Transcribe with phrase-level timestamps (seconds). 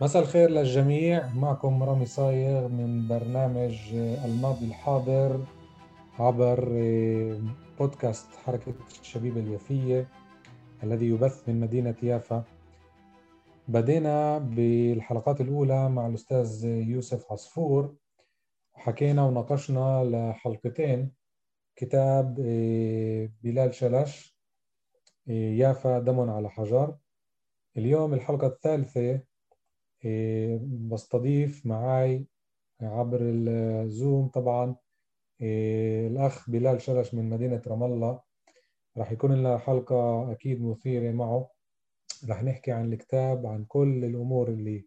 [0.00, 1.34] مساء الخير للجميع.
[1.34, 3.94] معكم رامي صايغ من برنامج
[4.24, 5.44] الماضي الحاضر
[6.18, 6.68] عبر
[7.78, 10.08] بودكاست حركة الشبيبة اليافية
[10.82, 12.44] الذي يبث من مدينة يافا.
[13.68, 17.94] بدينا بالحلقات الأولى مع الأستاذ يوسف عصفور.
[18.74, 21.12] وحكينا وناقشنا لحلقتين
[21.76, 22.34] كتاب
[23.42, 24.38] بلال شلش
[25.26, 26.96] يافا دم على حجر.
[27.76, 29.27] اليوم الحلقة الثالثة
[30.62, 32.26] بستضيف معاي
[32.80, 34.76] عبر الزوم طبعا
[35.40, 38.20] إيه، الأخ بلال شرش من مدينة رام الله.
[38.96, 41.50] راح يكون لنا حلقة أكيد مثيرة معه.
[42.28, 44.86] راح نحكي عن الكتاب عن كل الأمور اللي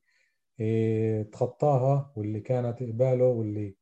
[0.59, 3.75] إيه، تخطاها واللي كانت قباله واللي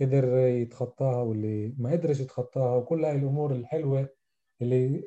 [0.00, 4.08] قدر يتخطاها واللي ما قدرش يتخطاها وكل هاي الأمور الحلوة
[4.62, 5.02] اللي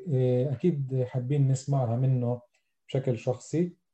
[0.51, 2.41] أكيد حابين نسمعها منه
[2.87, 3.57] بشكل شخصي.
[3.57, 3.84] إيه،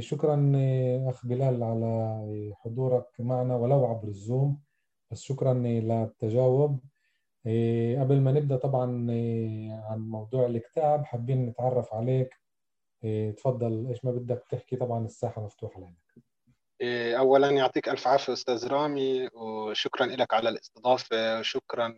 [0.00, 4.62] شكرا إيه، أخ بلال على حضورك معنا ولو عبر الزوم.
[5.10, 6.80] بس شكرا للتجاوب
[7.46, 8.84] إيه، قبل ما نبدأ طبعا
[9.90, 12.34] عن موضوع الكتاب حابين نتعرف عليك.
[13.36, 13.86] تفضل.
[13.88, 16.24] إيش ما بدك تحكي طبعا الساحة مفتوحة لك.
[17.18, 21.88] اولا يعطيك ألف عافية أستاذ رامي وشكرا لك على الاستضافة وشكرا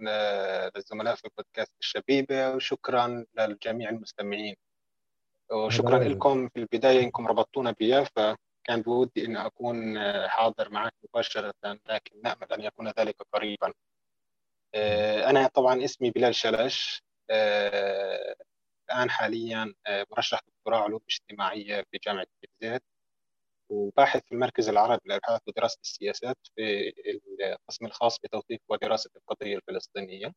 [0.77, 4.55] للزملاء في بودكاست الشبيبة وشكرا للجميع المستمعين.
[5.53, 12.21] وشكرا لكم في البداية إنكم ربطتونا بيافا كان بودي إن أكون حاضر معك مباشرة لكن
[12.25, 13.73] نأمل أن يكون ذلك قريبا.
[14.75, 17.03] آه، أنا طبعا اسمي بلال شلش.
[17.31, 18.35] آه،
[18.91, 22.27] الآن حاليا آه، مرشح دكتوراه علوم اجتماعية في جامعة
[22.61, 22.83] بيزيت
[23.71, 26.93] وباحث في المركز العربي للابحاث ودراسة السياسات في
[27.41, 30.33] القسم الخاص بتوثيق ودراسة القضية الفلسطينية.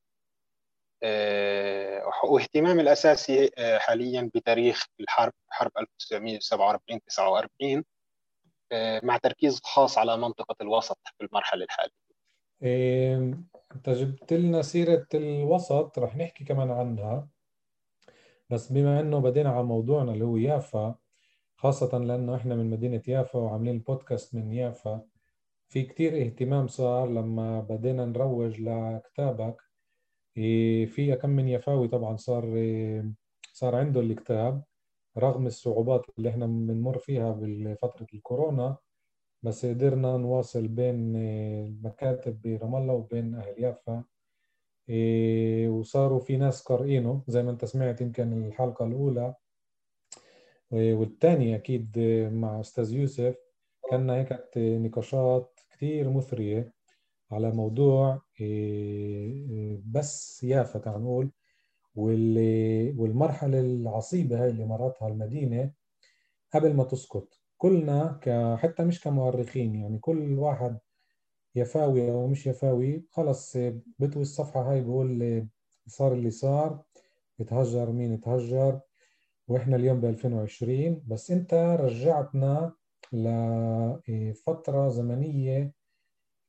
[1.04, 7.84] آه، واهتمامي الأساسي آه، حاليا بتاريخ الحرب حرب 1947 49
[8.72, 12.02] آه، مع تركيز خاص على منطقة الوسط في المرحلة الحالية.
[12.64, 13.16] إيه،
[13.76, 17.28] أنت جبت لنا سيرة الوسط رح نحكي كمان عنها.
[18.50, 20.96] بس بما إنه بدينا على موضوعنا اللي هو يافا
[21.56, 25.02] خاصة لأنه إحنا من مدينة يافا وعاملين البودكاست من يافا
[25.68, 29.71] في كتير اهتمام صار لما بدينا نروج لكتابك.
[30.86, 33.12] في كم من يفاوي طبعا صار إيه،
[33.54, 34.64] صار عنده الكتاب
[35.18, 38.78] رغم الصعوبات اللي إحنا بنمر فيها بفترة الكورونا
[39.44, 44.04] بس قدرنا نواصل بين إيه، المكاتب برام الله وبين أهل يافا
[45.70, 49.36] وصاروا في ناس قارئينه زي ما أنت سمعت يمكن الحلقة الأولى.
[50.72, 52.00] والثانية أكيد
[52.34, 53.36] مع أستاذ يوسف
[53.92, 56.74] كان هيك نقاشات كثير مثرية.
[57.32, 61.32] على موضوع إيه، بس يافا تعال نقول
[61.96, 65.72] والمرحلة العصيبة هاي اللي مرتها المدينة
[66.54, 67.42] قبل ما تسقط.
[67.58, 68.20] كلنا
[68.62, 70.78] حتى مش كمؤرخين يعني كل واحد
[71.56, 73.58] يفاوي أو مش يفاوي خلص
[74.00, 75.48] بتوي الصفحة هاي بقول
[75.88, 76.84] صار اللي صار
[77.40, 78.80] يتهجر مين يتهجر
[79.48, 82.74] وإحنا اليوم ب 2020 بس أنت رجعتنا
[84.08, 85.74] لفترة زمنية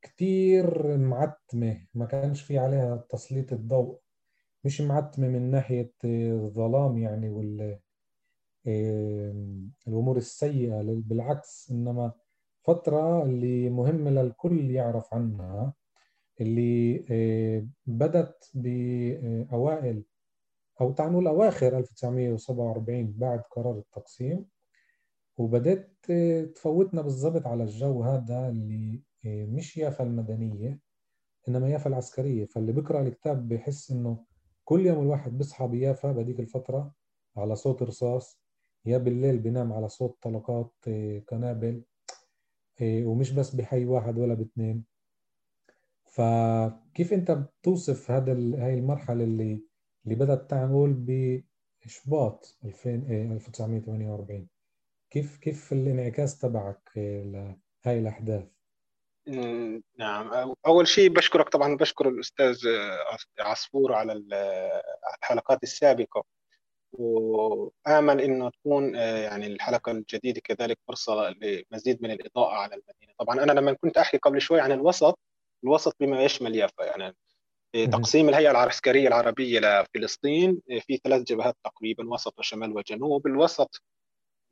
[0.03, 4.01] كتير معتمة ما كانش في عليها تسليط الضوء.
[4.65, 7.79] مش معتمة من ناحية الظلام يعني وال
[9.89, 12.13] الأمور السيئة بالعكس إنما
[12.63, 15.75] فترة اللي مهمة للكل يعرف عنها
[16.41, 16.99] اللي
[17.87, 20.05] بدت بأوائل
[20.81, 24.47] أو تعال نقول أواخر 1947 بعد قرار التقسيم
[25.39, 25.97] وبدأت
[26.55, 30.81] تفوتنا بالضبط على الجو هذا اللي مش يافا المدنية
[31.49, 32.45] إنما يافا العسكرية.
[32.47, 34.25] فاللي بيقرأ الكتاب بيحس إنه
[34.65, 36.93] كل يوم الواحد بيصحى بيافا بهذيك الفترة
[37.37, 38.41] على صوت رصاص
[38.85, 41.83] يا بالليل بينام على صوت طلقات إيه، قنابل
[42.81, 44.85] إيه، ومش بس بحي واحد ولا باثنين
[46.05, 49.63] فكيف أنت بتوصف هذا هاي المرحلة اللي
[50.05, 50.95] اللي بدأت تعمل
[51.85, 54.49] بإشباط 1948
[55.11, 58.52] كيف كيف الانعكاس تبعك لهاي الأحداث؟
[59.99, 60.55] نعم.
[60.67, 62.59] أول شيء بشكرك طبعا بشكر الأستاذ
[63.41, 64.13] عصفور على
[65.23, 66.25] الحلقات السابقة.
[66.93, 73.13] وآمل إنه تكون يعني الحلقة الجديدة كذلك فرصة لمزيد من الإضاءة على المدينة.
[73.19, 75.19] طبعا أنا لما كنت أحكي قبل شوي عن الوسط
[75.65, 76.85] الوسط بما يشمل يافا.
[76.85, 77.17] يعني
[77.73, 83.27] تقسيم الهيئة العسكرية العربية لفلسطين في ثلاث جبهات تقريبا وسط وشمال وجنوب.
[83.27, 83.83] الوسط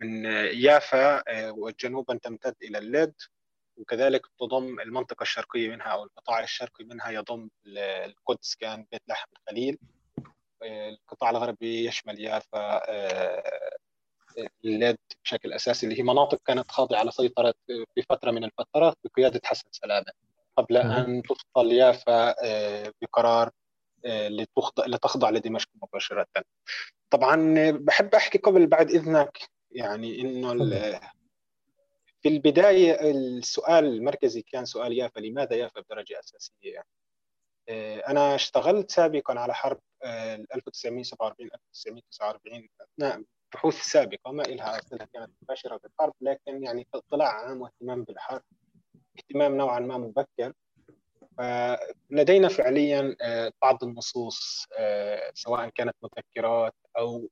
[0.01, 0.25] من
[0.55, 3.15] يافا وجنوبا تمتد إلى اللد
[3.81, 7.49] وكذلك تضم المنطقة الشرقية منها أو القطاع الشرقي منها يضم
[8.07, 9.79] القدس كان بيت لحم الخليل.
[10.63, 12.83] القطاع الغربي يشمل يافا
[14.65, 19.69] اللد بشكل أساسي اللي هي مناطق كانت خاضعة لسيطرة في فترة من الفترات بقيادة حسن
[19.71, 20.13] سلامة.
[20.57, 22.35] قبل أن تفصل يافا
[23.03, 23.51] بقرار
[24.87, 26.27] لتخضع لدمشق مباشرة.
[27.11, 29.39] طبعا بحب أحكي قبل بعد إذنك
[29.71, 30.53] يعني إنه
[32.23, 36.87] في البداية السؤال المركزي كان سؤال يافا لماذا يافا بدرجة أساسية يعني.
[38.09, 43.23] أنا اشتغلت سابقا على حرب 1947 1949 أثناء
[43.53, 48.43] بحوث سابقة ما إلها صلة كانت مباشرة بالحرب لكن يعني اطلاع عام واهتمام بالحرب
[49.19, 50.53] اهتمام نوعا ما مبكر
[52.11, 53.17] لدينا فعليا
[53.63, 54.67] بعض النصوص
[55.35, 57.29] سواء كانت مذكرات أو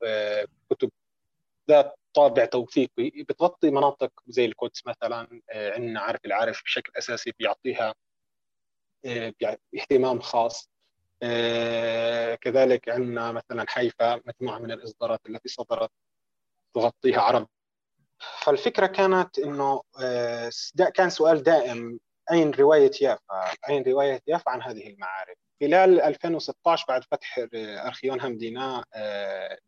[0.71, 0.91] كتب
[1.69, 7.95] ذات طابع توثيقي بتغطي مناطق زي القدس مثلا عندنا عارف العارف بشكل أساسي بيعطيها
[9.75, 10.71] اهتمام خاص
[12.41, 15.91] كذلك عندنا مثلا حيفا مجموعة من الإصدارات التي صدرت
[16.75, 17.49] تغطيها عرب
[18.19, 19.83] فالفكرة كانت إنه
[20.95, 22.01] كان سؤال دائم
[22.31, 28.85] أين رواية يافا؟ أين رواية يافا عن هذه المعارف؟ خلال 2016 بعد فتح أرخيون همدينا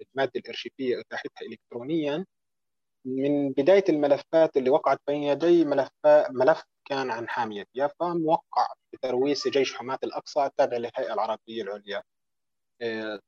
[0.01, 2.27] الماده الإرشيفية أتاحتها الكترونيا
[3.05, 5.91] من بداية الملفات اللي وقعت بين يدي ملف
[6.31, 12.03] ملف كان عن حامية يافا موقع بترويس جيش حماة الأقصى التابع للهيئة العربية العليا.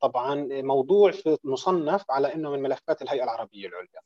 [0.00, 4.00] طبعا موضوع في مصنف على إنه من ملفات الهيئة العربية العليا.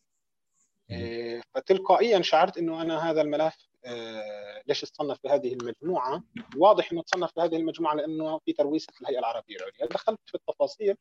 [1.54, 3.68] فتلقائيا شعرت إنه أنا هذا الملف
[4.66, 6.22] ليش تصنف في هذه المجموعة؟
[6.56, 10.96] واضح إنه تصنف في هذه المجموعة لأنه في ترويسه الهيئة العربية العليا، دخلت في التفاصيل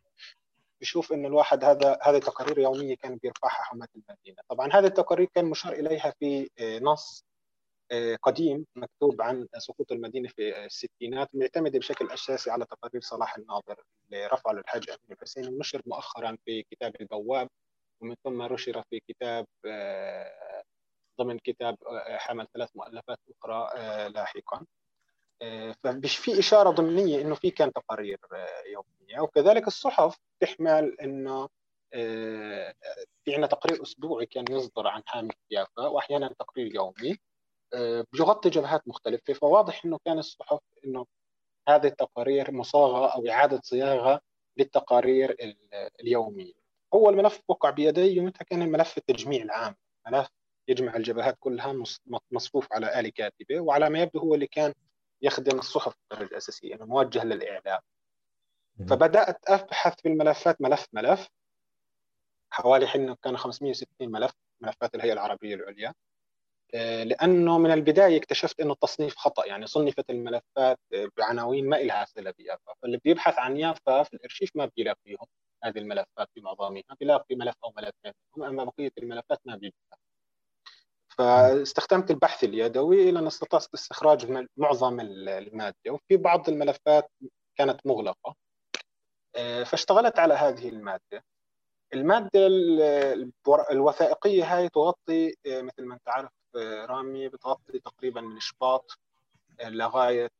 [0.82, 5.46] بشوف انه الواحد هذا هذه تقارير يومية كان بيرفعها حماة المدينة، طبعا هذه التقارير كان
[5.46, 6.50] مشار إليها في
[6.82, 7.26] نص
[8.24, 14.28] قديم مكتوب عن سقوط المدينة في الستينات معتمدة بشكل أساسي على تقارير صلاح الناظر اللي
[14.28, 17.50] رفعه للحاج امين الحسين ونشر مؤخرا في كتاب البواب
[18.02, 19.48] ومن ثم نشر في كتاب
[21.20, 21.78] ضمن كتاب
[22.08, 23.70] حمل ثلاث مؤلفات أخرى
[24.10, 24.66] لاحقا.
[25.84, 28.20] فمش في إشارة ضمنية إنه في كان تقارير
[28.66, 29.20] يومية.
[29.20, 31.50] وكذلك الصحف تحمل إنه
[31.92, 37.18] في عندنا تقرير أسبوعي كان يصدر عن حامي يافا وأحيانا تقرير يومي.
[38.14, 39.34] بيغطي جبهات مختلفة.
[39.34, 41.06] فواضح إنه كان الصحف إنه
[41.70, 44.22] هذه التقارير مصاغة أو إعادة صياغة
[44.58, 45.36] للتقارير
[46.00, 46.54] اليومية.
[46.94, 49.76] أول ملف وقع بيدي يومتها كان الملف التجميع العام،
[50.08, 50.28] ملف
[50.68, 51.84] يجمع الجبهات كلها
[52.32, 54.74] مصفوف على آلة كاتبة وعلى ما يبدو هو اللي كان
[55.26, 57.80] يخدم الصحف بالدرجة الأساسية أنه موجه للإعلام.
[58.90, 61.28] فبدأت أبحث في الملفات ملف ملف.
[62.50, 64.32] حوالي حين كانوا 560 ملف
[64.62, 65.94] ملفات الهيئة العربية العليا.
[67.04, 70.80] لأنه من البداية اكتشفت أنه التصنيف خطأ يعني صنفت الملفات
[71.18, 75.28] بعناوين ما إلها صلة بيافا فاللي بيبحث عن يافا في الإرشيف ما بيلاقيهم
[75.64, 78.14] هذه الملفات بمعظمها بيلاقي ملف أو ملفين.
[78.38, 79.98] أما بقية الملفات ما بيلاقيها
[81.18, 87.12] فاستخدمت البحث اليدوي إلى أن استطعت استخراج معظم المادة وفي بعض الملفات
[87.56, 88.36] كانت مغلقة.
[89.66, 91.24] فاشتغلت على هذه المادة.
[91.94, 92.48] المادة
[93.72, 96.32] الوثائقية هاي تغطي مثل ما أنت عارف
[96.90, 98.92] رامي بتغطي تقريبا من شباط
[99.64, 100.32] لغاية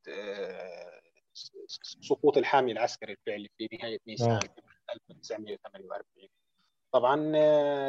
[2.00, 4.40] سقوط الحامي العسكري الفعلي في نهاية نيسان
[4.90, 6.28] 1948
[6.92, 7.16] طبعا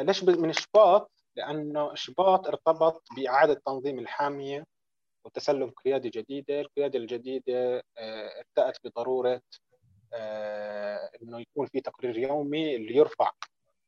[0.02, 4.64] ليش من شباط لأنه شباط ارتبط بإعادة تنظيم الحامية
[5.24, 6.60] وتسلم قيادة جديدة.
[6.60, 7.82] القيادة الجديدة
[8.38, 9.40] ارتأت بضرورة
[11.22, 13.30] أنه يكون في تقرير يومي اللي يرفع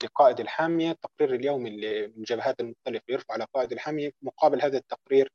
[0.05, 5.33] لقائد الحامية التقرير اليومي اللي من الجبهات المختلفة يرفع على قائد الحامية مقابل هذا التقرير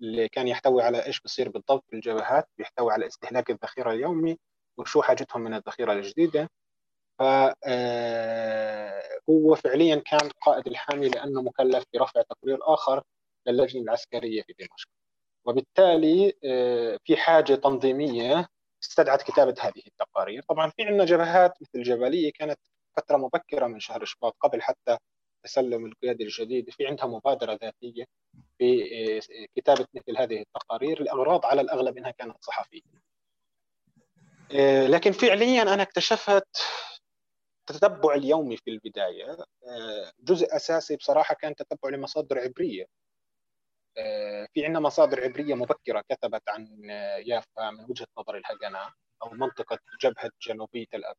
[0.00, 4.38] اللي كان يحتوي على إيش بصير بالضبط في الجبهات بيحتوي على استهلاك الذخيرة اليومي
[4.78, 6.48] وشو حاجتهم من الذخيرة الجديدة.
[7.18, 7.54] فهو
[9.54, 13.02] فعليا كان قائد الحامي لأنه مكلف برفع تقرير آخر
[13.46, 14.88] للجنة العسكرية في دمشق.
[15.44, 16.32] وبالتالي
[17.04, 18.48] في حاجة تنظيمية
[18.82, 20.42] استدعت كتابة هذه التقارير.
[20.48, 22.58] طبعا في عندنا جبهات مثل الجبلية كانت
[22.96, 24.96] فترة مبكرة من شهر شباط قبل حتى
[25.44, 28.04] تسلم القيادة الجديدة في عندها مبادرة ذاتية
[28.58, 29.20] في
[29.56, 31.02] كتابة مثل هذه التقارير.
[31.02, 32.80] لأغراض على الأغلب أنها كانت صحفية.
[34.88, 36.46] لكن فعليا أنا اكتشفت
[37.70, 39.36] التتبع اليومي في البداية
[40.20, 42.86] جزء أساسي بصراحة كان تتبع لمصادر عبرية.
[44.54, 46.84] في عندنا مصادر عبرية مبكرة كتبت عن
[47.26, 48.92] يافا من وجهة نظر الهجنة
[49.22, 51.16] أو منطقة جبهة جنوبية الابيض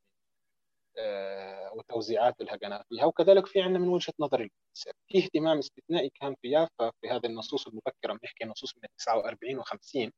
[1.00, 3.06] آه، وتوزيعات الهجنات فيها.
[3.06, 7.26] وكذلك في عندنا من وجهة نظر الفلسفه في اهتمام استثنائي كان في يافا في هذه
[7.26, 10.12] النصوص المبكرة بنحكي نصوص من 49 و50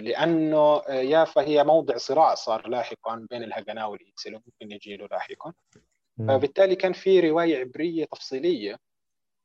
[0.00, 5.52] لأنه يافا هي موضع صراع صار لاحقا بين الهجنه والايتسل وممكن يجي له لاحقا.
[6.28, 8.76] فبالتالي كان في رواية عبرية تفصيلية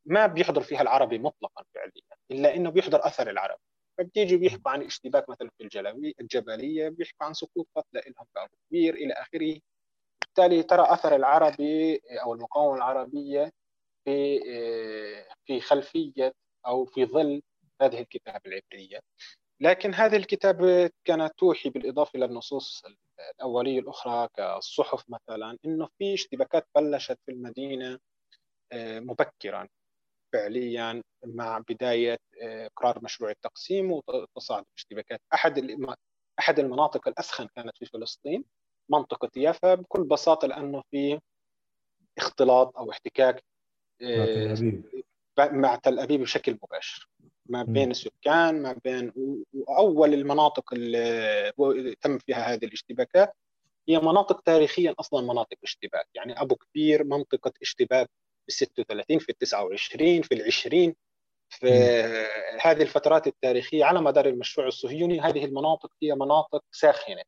[0.06, 1.92] ما بيحضر فيها العربي مطلقا فعليا
[2.32, 3.62] إلا إنه بيحضر أثر العربي
[3.98, 8.94] فبتيجي بيحكوا عن اشتباك مثلا في الجلوي الجبلية بيحكوا عن سقوط قتلى لهم في كبير
[8.94, 9.60] إلى آخره.
[10.22, 13.52] بالتالي ترى أثر العربي أو المقاومة العربية
[14.06, 14.40] في
[15.46, 16.34] في خلفية
[16.68, 17.42] أو في ظل
[17.82, 19.00] هذه الكتاب العبرية.
[19.60, 22.84] لكن هذه الكتاب كانت توحي بالإضافة إلى النصوص
[23.36, 28.00] الأولية الأخرى كالصحف مثلا إنه في اشتباكات بلشت في المدينة
[28.72, 29.68] آه، مبكرا
[30.34, 35.22] فعليا مع بداية آه، قرار مشروع التقسيم وتصاعد الاشتباكات.
[35.34, 35.78] أحد
[36.40, 38.44] أحد المناطق الأسخن كانت في فلسطين
[38.90, 41.20] منطقة يافا بكل بساطة لأنه في
[42.18, 43.44] اختلاط أو احتكاك
[44.02, 44.56] آه،
[45.40, 47.10] مع تل أبيب بشكل مباشر.
[47.46, 49.12] ما بين السكان ما بين
[49.54, 53.34] وأول المناطق اللي تم فيها هذه الاشتباكات
[53.90, 56.08] هي مناطق تاريخيا أصلا مناطق اشتباك.
[56.14, 58.10] يعني أبو كبير منطقة اشتباك
[58.46, 60.96] في 36 في 29 في ال 20
[61.50, 61.68] في
[62.62, 65.20] هذه الفترات التاريخية على مدار المشروع الصهيوني.
[65.22, 67.22] هذه المناطق هي مناطق ساخنة.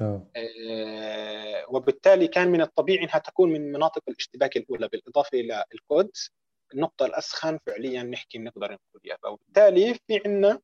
[0.00, 0.30] أوه.
[0.36, 6.30] آه وبالتالي كان من الطبيعي إنها تكون من مناطق الاشتباك الأولى بالإضافة إلى القدس.
[6.74, 10.60] النقطة الأسخن فعليا نحكي نقدر نقول اياها وبالتالي في عندنا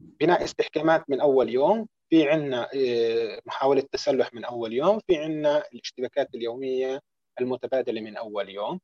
[0.00, 5.64] بناء استحكامات من أول يوم في عندنا آه، محاولة تسلح من أول يوم في عندنا
[5.72, 7.00] الاشتباكات اليومية
[7.40, 8.80] المتبادلة من أول يوم.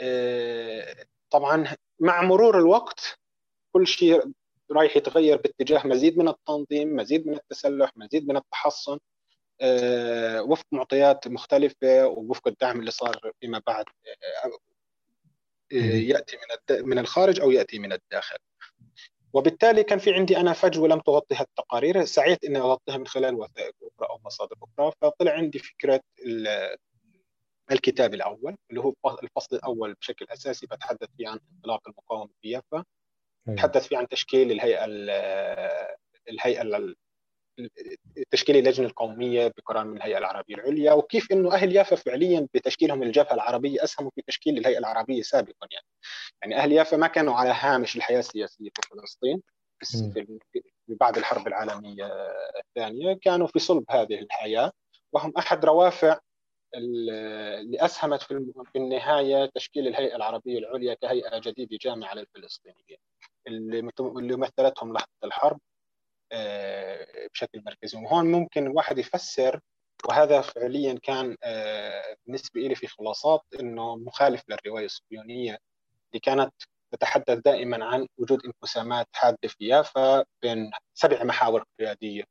[0.00, 0.96] آه،
[1.30, 3.18] طبعا مع مرور الوقت
[3.72, 4.32] كل شيء
[4.72, 8.98] رايح يتغير باتجاه مزيد من التنظيم مزيد من التسلح مزيد من التحصن.
[9.60, 13.84] آه، وفق معطيات مختلفة ووفق الدعم اللي صار فيما بعد.
[15.72, 18.36] آه، يأتي من من الخارج أو يأتي من الداخل.
[19.32, 22.04] وبالتالي كان في عندي أنا فجوة لم تغطيها التقارير.
[22.04, 26.00] سعيت أني أغطيها من خلال وثائق أخرى أو مصادر أخرى فطلع عندي فكرة
[27.72, 32.84] الكتاب الأول اللي هو الفصل الأول بشكل أساسي بتحدث فيه عن انطلاق المقاومة في يافا.
[33.46, 34.84] بتحدث فيه عن تشكيل الهيئة
[36.28, 36.62] الهيئة
[38.30, 43.34] تشكيل اللجنة القومية بقرار من الهيئة العربية العليا وكيف إنه أهل يافا فعليا بتشكيلهم الجبهه
[43.34, 45.86] العربية أسهموا في تشكيل الهيئة العربية سابقا يعني.
[46.42, 49.42] يعني أهل يافا ما كانوا على هامش الحياة السياسية في فلسطين
[50.52, 52.10] في بعد الحرب العالمية
[52.60, 54.72] الثانية كانوا في صلب هذه الحياة
[55.12, 56.18] وهم أحد روافع
[56.74, 62.98] اللي أسهمت في النهاية تشكيل الهيئة العربية العليا كهيئة جديدة جامعة للفلسطينيين
[63.46, 65.60] اللي مثلتهم لحظة الحرب.
[67.34, 67.98] بشكل مركزي.
[67.98, 69.60] وهون ممكن الواحد يفسر
[70.08, 75.58] وهذا فعليا كان آه، بالنسبة لي في خلاصات إنه مخالف للرواية الصهيونيه
[76.10, 76.52] اللي كانت
[76.92, 82.24] تتحدث دائما عن وجود انقسامات حادة في يافا بين سبع محاور قيادية.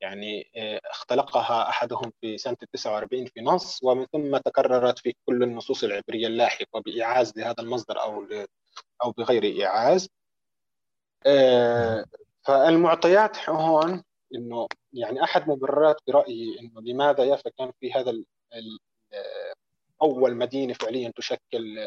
[0.00, 5.84] يعني آه، اختلقها أحدهم في سنة 49 في نص ومن ثم تكررت في كل النصوص
[5.84, 8.26] العبرية اللاحقة بايعاز لهذا المصدر أو
[9.04, 9.44] أو بغير
[11.26, 12.04] آه،
[12.42, 14.02] فالمعطيات هون
[14.34, 18.10] إنه يعني أحد مبررات برأيي إنه لماذا يافا كان في هذا
[19.12, 19.52] آه،
[20.02, 21.78] أول مدينة فعليا تشكل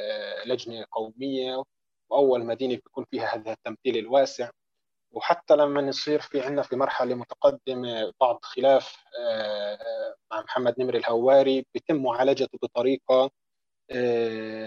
[0.46, 1.64] لجنة قومية
[2.10, 4.50] وأول مدينة بيكون فيها هذا التمثيل الواسع.
[5.12, 11.66] وحتى لما يصير في عندنا في مرحلة متقدمة بعض خلاف آه، مع محمد نمر الهواري
[11.74, 13.30] بيتم معالجته بطريقة آه،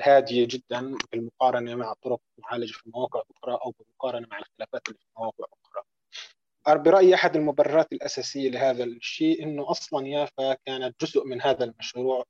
[0.03, 5.07] هادية جدا بالمقارنه مع طرق معالجة في مواقع أخرى أو بالمقارنة مع الخلافات اللي في
[5.19, 5.85] مواقع أخرى.
[6.83, 12.25] برأيي أحد المبررات الأساسية لهذا الشيء إنه أصلا يافا كانت جزء من هذا المشروع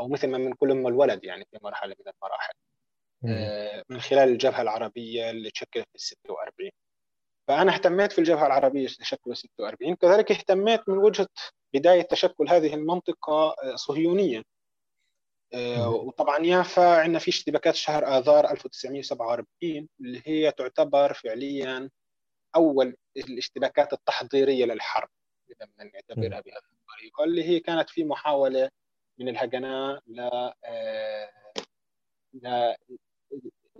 [0.00, 2.52] أو مثل ما بنقول ام الولد يعني في مرحلة من المراحل.
[3.24, 6.70] آه، من خلال الجبهة العربية اللي تشكلت في ال 46
[7.48, 11.28] فأنا اهتميت في الجبهة العربية تشكل 46 كذلك اهتميت من وجهة
[11.74, 14.44] بداية تشكل هذه المنطقة آه، صهيونيا آه،
[15.86, 21.90] وطبعا يافا عندنا في اشتباكات شهر آذار 1947 اللي هي تعتبر فعليا
[22.56, 25.08] أول الاشتباكات التحضيرية للحرب
[25.50, 28.70] إذا بدنا نعتبرها بهذه الطريقة اللي هي كانت في محاولة
[29.18, 30.20] من الهجناء ل
[30.64, 31.30] آه،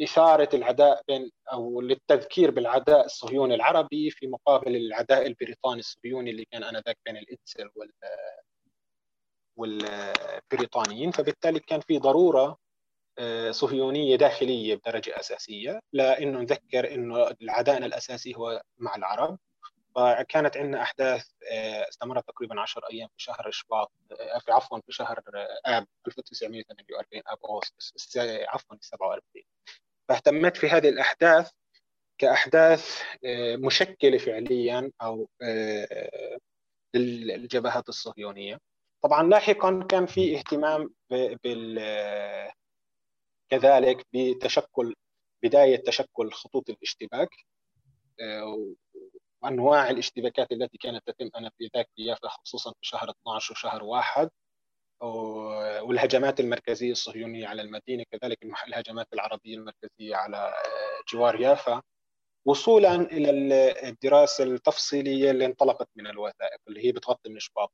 [0.02, 6.64] إثارة العداء بين أو للتذكير بالعداء الصهيوني العربي في مقابل العداء البريطاني الصهيوني اللي كان
[6.64, 7.70] آنذاك بين الإتسل
[9.56, 12.58] والبريطانيين فبالتالي كان في ضرورة
[13.18, 15.80] آه، صهيونية داخلية بدرجة أساسية.
[15.92, 19.38] لأنه نذكر إنه عدائنا الأساسي هو مع العرب.
[19.96, 24.92] فكانت عندنا أحداث آه، استمرت تقريبا 10 أيام في شهر شباط آه، في عفوا في
[24.92, 25.22] شهر
[25.66, 29.44] آب 1948 آب اغسطس عفوا 47
[30.08, 31.50] فاهتمت في هذه الأحداث
[32.18, 33.02] كأحداث
[33.58, 35.28] مشكلة فعليا أو
[36.94, 38.58] للجبهات الصهيونية.
[39.02, 40.94] طبعا لاحقا كان في اهتمام
[41.44, 41.78] بال
[43.50, 44.94] كذلك بتشكل
[45.42, 47.28] بداية تشكل خطوط الاشتباك
[48.20, 48.74] آه،
[49.42, 54.30] وأنواع الاشتباكات التي كانت تتم أنا في ذاك يافا خصوصا في شهر 12 وشهر واحد
[55.82, 58.38] والهجمات المركزية الصهيونية على المدينة كذلك
[58.68, 61.82] الهجمات العربية المركزية على آه، جوار يافا.
[62.46, 63.30] وصولا إلى
[63.88, 67.72] الدراسة التفصيلية اللي انطلقت من الوثائق اللي هي بتغطي من شباط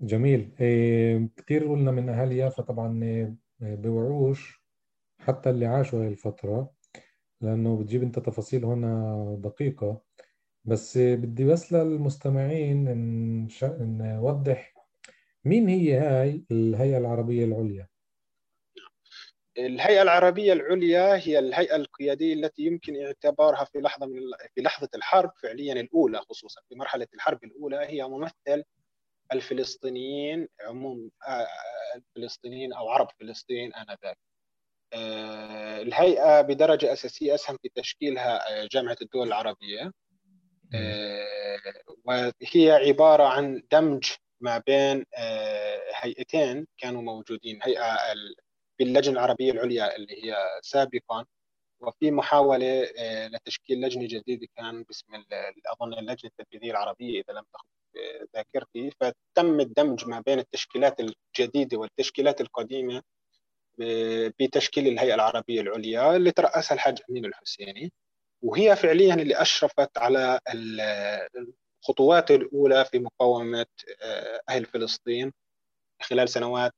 [0.00, 0.54] جميل.
[0.60, 4.64] إيه كثير قلنا من أهالي يافا طبعا إيه، بوعوش
[5.18, 6.70] حتى اللي عاشوا هاي الفترة
[7.40, 10.02] لأنه بتجيب أنت تفاصيل هنا دقيقة.
[10.64, 12.88] بس بدي بس للمستمعين
[13.98, 14.74] نوضح
[15.44, 17.88] مين هي هاي الهيئة العربية العليا؟
[19.58, 24.20] الهيئة العربية العليا هي الهيئة القيادية التي يمكن اعتبارها في لحظة من
[24.54, 28.64] في لحظة الحرب فعليا الأولى خصوصا في مرحلة الحرب الأولى هي ممثل
[29.32, 31.46] الفلسطينيين عموم آه، آه،
[31.96, 34.18] الفلسطينيين أو عرب فلسطين آنذاك.
[34.92, 39.92] آه، الهيئة بدرجة أساسية أسهم في تشكيلها جامعة الدول العربية
[42.04, 44.04] وهي عبارة عن دمج
[44.40, 45.04] ما بين
[45.94, 47.96] هيئتين كانوا موجودين هيئة
[48.78, 51.24] في اللجنه العربية العليا اللي هي سابقا
[51.80, 52.86] وفي محاولة
[53.32, 55.06] لتشكيل لجنة جديدة كان باسم
[55.66, 57.68] أظن اللجنة التنفيذية العربية إذا لم تخن
[58.36, 63.02] ذاكرتي فتم الدمج ما بين التشكيلات الجديدة والتشكيلات القديمة
[64.40, 67.92] بتشكيل الهيئة العربية العليا اللي ترأسها الحاج أمين الحسيني.
[68.42, 70.40] وهي فعليا اللي أشرفت على
[71.84, 73.66] الخطوات الأولى في مقاومة
[74.02, 75.32] آه، أهل فلسطين.
[76.02, 76.74] خلال سنوات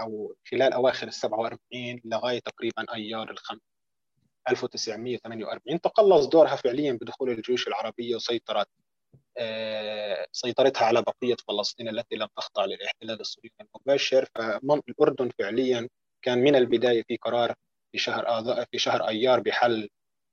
[0.00, 3.60] أو خلال أواخر ال 47 لغاية تقريبا أيار الخمس
[4.48, 8.66] 1948 تقلص دورها فعليا بدخول الجيوش العربية وسيطره
[9.38, 14.28] آه، سيطرتها على بقية فلسطين التي لم تخضع للاحتلال الصهيوني المباشر.
[14.34, 15.88] فالاردن فعليا
[16.22, 17.54] كان من البداية في قرار
[17.92, 19.88] في شهر في شهر أيار بحل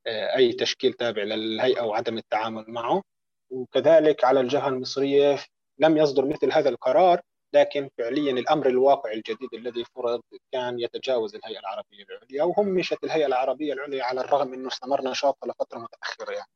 [0.07, 3.03] آه، أي تشكيل تابع للهيئة وعدم التعامل معه.
[3.49, 5.39] وكذلك على الجهة المصرية
[5.79, 7.21] لم يصدر مثل هذا القرار
[7.53, 13.73] لكن فعليا الأمر الواقع الجديد الذي فرض كان يتجاوز الهيئة العربية العليا وهمشت الهيئة العربية
[13.73, 16.49] العليا على الرغم انه استمر نشاطها لفترة متأخرة يعني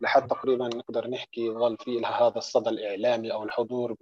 [0.00, 3.96] لحد تقريبا نقدر نحكي ظل في لها هذا الصدى الإعلامي أو الحضور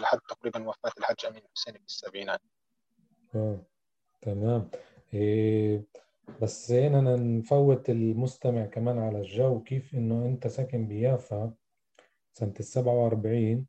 [0.00, 2.40] لحد تقريبا وفاة الحاج أمين حسين في السبعينات.
[3.34, 3.60] آه
[4.22, 4.70] تمام
[5.14, 5.84] إيه
[6.42, 11.52] بس هنا نفوت المستمع كمان على الجو كيف إنه أنت ساكن بيافا
[12.32, 13.66] سنة ال 47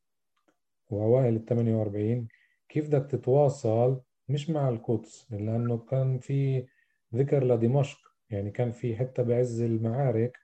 [0.89, 2.28] وأوائل ال 48
[2.69, 6.67] كيف بدك تتواصل؟ مش مع القدس لأنه كان في
[7.15, 7.99] ذكر لدمشق.
[8.30, 10.38] يعني كان في حتى بعز المعارك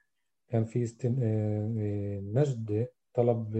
[0.48, 1.16] كان في استن...
[1.22, 3.56] آه، آه، نجد طلب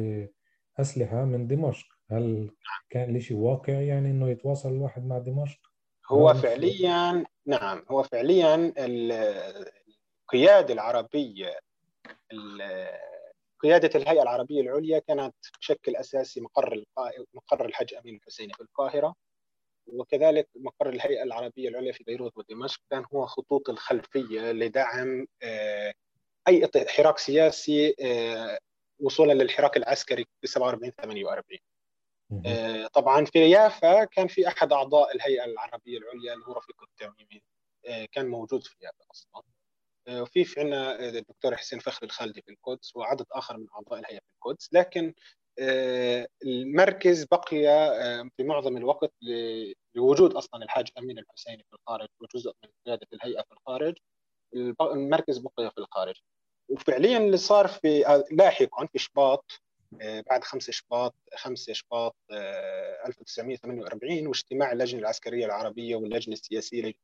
[0.79, 1.87] أسلحة من دمشق.
[2.11, 2.51] هل
[2.91, 5.61] كان لشيء واقع يعني إنه يتواصل الواحد مع دمشق؟
[6.11, 11.61] هو فعليا نعم هو فعليا القيادة العربية
[13.61, 16.85] قيادة الهيئة العربية العليا كانت بشكل أساسي مقر
[17.35, 19.15] مقر الحج أمين الحسيني في القاهرة
[19.87, 22.81] وكذلك مقر الهيئة العربية العليا في بيروت ودمشق.
[22.91, 25.95] كان هو خطوط الخلفية لدعم آه،
[26.49, 28.59] اي حراك سياسي آه،
[29.01, 31.59] وصولا للحراك العسكري في 47 48
[32.47, 37.43] آه، طبعا في يافا كان في أحد أعضاء الهيئة العربية العليا اللي هو رفيق التميمي
[37.87, 39.43] آه، كان موجود في يافا أصلا.
[40.09, 44.27] وفي في عندنا الدكتور حسين فخر الخالدي في القدس وعدد آخر من أعضاء الهيئة في
[44.37, 44.69] القدس.
[44.73, 45.15] لكن
[46.47, 47.63] المركز بقي
[48.37, 49.13] في معظم الوقت
[49.95, 53.95] لوجود أصلا الحاج أمين الحسيني في الخارج وجزء من قيادة الهيئة في الخارج.
[54.81, 56.15] المركز بقي في الخارج.
[56.69, 59.45] وفعليا اللي صار في لاحقا في شباط
[60.03, 66.95] آه، بعد 5 شباط 5 شباط 1948 آه، واجتماع اللجنة العسكرية العربية واللجنة السياسية آه،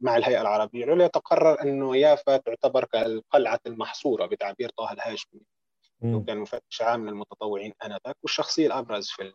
[0.00, 0.84] مع الهيئة العربية.
[0.84, 5.40] العليا تقرر أنه يافا تعتبر كالقلعة المحصورة بتعبير طه الهاشمي.
[6.04, 8.16] وكان مفتش عام للمتطوعين آنذاك.
[8.22, 9.32] والشخصية الأبرز في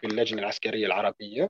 [0.00, 1.48] في اللجنة العسكرية العربية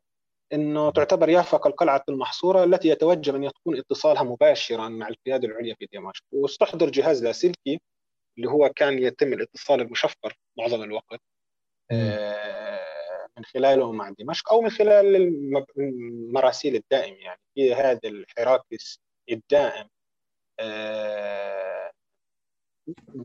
[0.53, 5.89] أنه تعتبر يافا كالقلعة المحصورة التي يتوجب أن يكون اتصالها مباشرا مع القيادة العليا في
[5.93, 6.25] دمشق.
[6.33, 7.81] واستحضر جهاز لاسلكي
[8.39, 11.21] اللي هو كان يتم الاتصال المشفر معظم الوقت.
[11.93, 12.70] مم.
[13.41, 15.17] من خلاله مع دمشق أو من خلال
[15.79, 17.41] المراسيل الدائم يعني.
[17.55, 18.63] في هذا الحراك
[19.31, 19.89] الدائم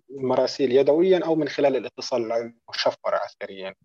[0.10, 3.75] مراسيل يدويا أو من خلال الاتصال المشفر عسكريا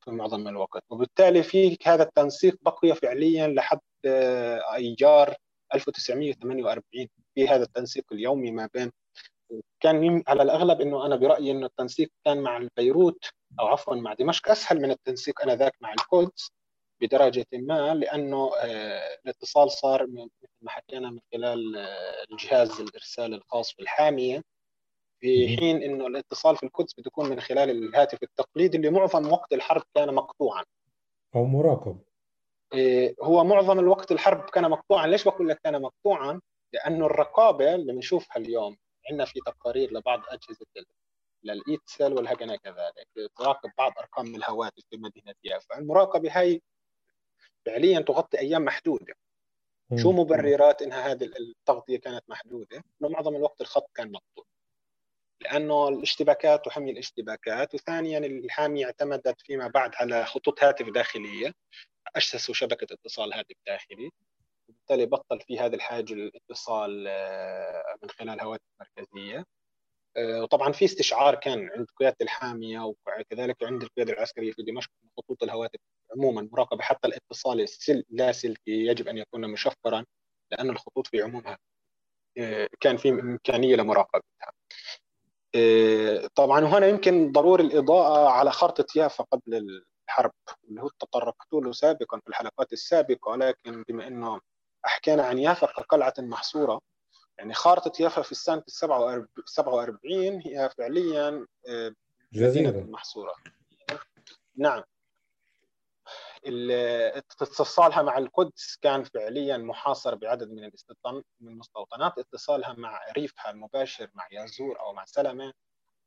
[0.00, 0.82] في معظم الوقت.
[0.90, 5.34] وبالتالي في هذا التنسيق بقي فعليا لحد ايار
[5.74, 8.92] 1948 في هذا التنسيق اليومي ما بين.
[9.80, 13.24] كان على الأغلب إنه أنا برأيي إنه التنسيق كان مع بيروت
[13.60, 16.52] أو عفوا مع دمشق أسهل من التنسيق آنذاك مع القدس
[17.00, 23.74] بدرجة ما لأنه آه، الاتصال صار مثل ما حكينا من خلال آه، الجهاز الإرسال الخاص
[23.74, 24.42] بالحامية.
[25.20, 29.52] في حين إنه الاتصال في القدس بده يكون من خلال الهاتف التقليدي اللي معظم وقت
[29.52, 30.64] الحرب كان مقطوعا.
[31.34, 31.98] أو مراقب.
[32.74, 35.06] آه، هو معظم الوقت الحرب كان مقطوعا.
[35.06, 36.40] ليش بقول لك كان مقطوعا؟
[36.72, 38.76] لأنه الرقابة اللي بنشوفها اليوم
[39.10, 40.66] عندنا في تقارير لبعض أجهزة
[41.44, 46.62] للإيتسل والهجنة كذلك تراقب بعض أرقام الهواتف في مدينة يافا المراقبة هاي
[47.66, 49.14] فعليا تغطي أيام محدودة.
[49.96, 54.44] شو مبررات إنها هذه التغطية كانت محدودة؟ إنه معظم الوقت الخط كان مقطوع.
[55.40, 61.54] لأنه الاشتباكات وحمي الاشتباكات وثانيا الحامية اعتمدت فيما بعد على خطوط هاتف داخلية.
[62.16, 64.10] اسسوا شبكة اتصال هاتف داخلي.
[64.68, 69.44] وبالتالي بطل في هذا الحاجة الاتصال آه، من خلال هواتف مركزية.
[70.18, 75.80] وطبعا في استشعار كان عند قياده الحامية وكذلك عند القيادة العسكرية في دمشق خطوط الهواتف
[76.16, 80.04] عموما مراقبة حتى الاتصال اللاسلكي يجب أن يكون مشفرا
[80.52, 81.58] لأن الخطوط في عمومها
[82.38, 84.52] آه، كان في إمكانية لمراقبتها.
[85.54, 90.32] آه، طبعا وهنا يمكن ضروري الإضاءة على خارطه يافا قبل الحرب
[90.68, 94.40] اللي هو تطرقت له سابقا في الحلقات السابقة ولكن بما إنه
[94.84, 96.80] حكينا عن يافا كقلعه محصورة
[97.40, 101.94] يعني خارطة يافا في السنة 47 هي فعليا آه،
[102.32, 102.80] جزيرة.
[102.80, 103.34] محصورة.
[104.56, 104.82] نعم.
[107.40, 110.70] اتصالها مع القدس كان فعليا محاصر بعدد من
[111.40, 112.18] من المستوطنات.
[112.18, 115.52] اتصالها مع ريفها المباشر مع يازور أو مع سلمة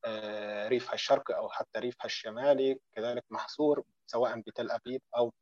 [0.06, 5.34] آه، ريفها الشرقي أو حتى ريفها الشمالي كذلك محصور سواء بتل أبيب أو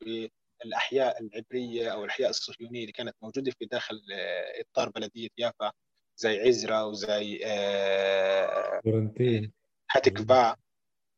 [0.63, 5.71] بالاحياء العبرية أو الأحياء الصهيونية اللي كانت موجودة في داخل آه، إطار بلدية يافا
[6.17, 7.43] زي عزرا وزي
[9.91, 10.55] هاتكفا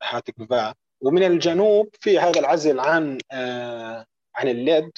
[0.04, 4.92] هاتكفا ومن الجنوب في هذا العزل عن آه، عن الليد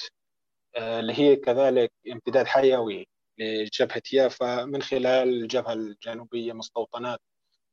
[0.76, 7.20] آه، اللي هي كذلك امتداد حيوي لجبهة يافا من خلال الجبهة الجنوبية مستوطنات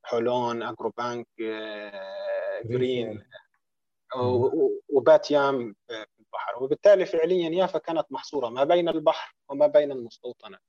[0.03, 3.23] حولون Agrobank آه، جرين
[4.89, 6.63] وباتيام في البحر.
[6.63, 10.61] وبالتالي فعليا يافا كانت محصورة ما بين البحر وما بين المستوطنات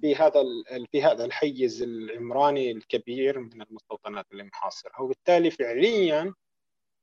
[0.00, 0.44] في هذا
[0.92, 5.02] في هذا الحيز العمراني الكبير من المستوطنات المحاصرة.
[5.02, 6.34] وبالتالي فعليا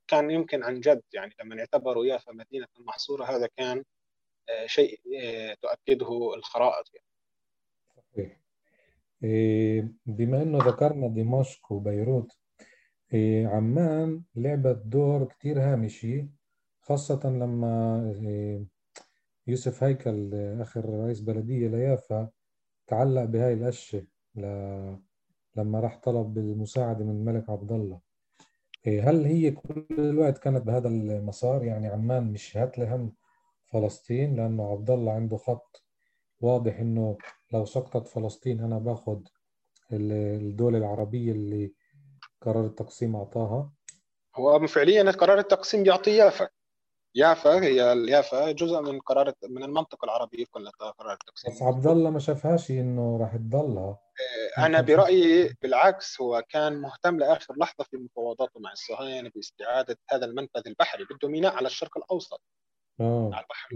[0.07, 3.83] كان يمكن عن جد يعني لما اعتبروا يافا مدينة محصوره هذا كان
[4.49, 6.91] آه، شيء آه، تؤكده الخرائط.
[6.93, 8.41] يعني.
[10.05, 12.31] بما أنه ذكرنا دمشق وبيروت
[13.13, 16.25] إيه، عمان لعبت دور كتير هامشي.
[16.91, 18.65] خاصة لما إيه،
[19.47, 22.30] يوسف هيكل آخر رئيس بلدية ليافا
[22.88, 24.06] تعلق بهاي القشة.
[25.56, 27.99] لما راح طلب المساعدة من الملك عبد الله.
[28.88, 33.13] إيه، هل هي كل الوقت كانت بهذا المسار؟ يعني عمان مش هات لهم
[33.65, 35.84] فلسطين لأنه عبد الله عنده خط
[36.39, 37.17] واضح إنه
[37.54, 39.19] لو سقطت فلسطين أنا باخذ
[39.91, 41.73] الدولة العربية اللي
[42.41, 43.71] قرار التقسيم أعطاها.
[44.36, 46.49] هو فعليا قرار التقسيم يعطي يافا
[47.15, 47.76] يافا هي
[48.10, 51.52] يافا جزء من قرار من المنطقة العربيه كلها قرار التقسيم.
[51.52, 54.00] بس عبد الله ما شافهاش إنه راح تضلها.
[54.58, 60.26] آه، أنا برأيي بالعكس هو كان مهتم لآخر لحظة في مفاوضاته مع الصهاينة باستعادة هذا
[60.26, 62.41] المنفذ البحري بده ميناء على الشرق الأوسط.
[63.02, 63.32] آه.
[63.34, 63.69] على البحر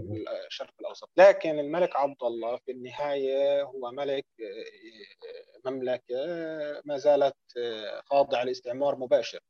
[0.46, 1.10] الشرق الأوسط.
[1.16, 6.16] لكن الملك عبد الله في النهاية هو ملك آه، مملكة
[6.84, 7.36] ما زالت
[8.10, 9.40] خاضعة لاستعمار مباشر.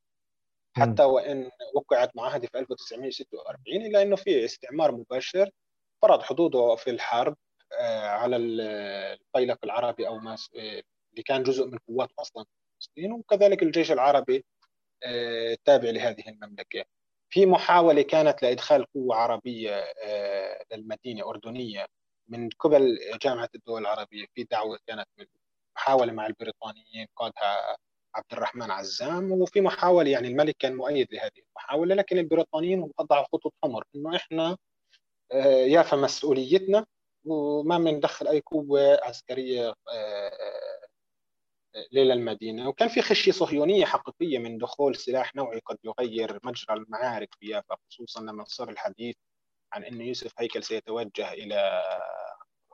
[0.77, 5.51] حتى وإن وقعت معاهده في 1946 الا إنه في استعمار مباشر
[6.03, 7.37] فرض حدوده في الحرب
[7.81, 12.45] آه، على الفيلق العربي أو ما آه، اللي كان جزء من قوات أصلا
[12.81, 14.45] فلسطين وكذلك الجيش العربي
[15.05, 16.85] التابع آه، لهذه المملكة.
[17.31, 19.85] في محاولة كانت لإدخال قوة عربية
[20.73, 21.87] للمدينة أردنية
[22.29, 25.27] من قبل جامعة الدول العربية في دعوة كانت من
[25.77, 27.77] محاولة مع البريطانيين قادها
[28.17, 33.55] عبد الرحمن عزام وفي محاولة يعني الملك كان مؤيد لهذه المحاولة لكن البريطانيين وضعوا خطوط
[33.65, 34.57] حمر إنه إحنا
[35.33, 36.87] آه، يافا مسؤوليتنا
[37.25, 40.87] وما بندخل أي قوة عسكرية آه،
[41.93, 47.47] للمدينة وكان في خشية صهيونية حقيقية من دخول سلاح نوعي قد يغير مجرى المعارك في
[47.47, 49.17] يافا خصوصا لما صار الحديث
[49.73, 51.83] عن أن يوسف هيكل سيتوجه إلى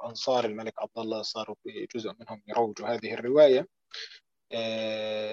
[0.04, 1.56] أنصار الملك عبد الله صاروا
[1.94, 3.60] جزء منهم يروجوا هذه الرواية.
[3.60, 3.66] آه،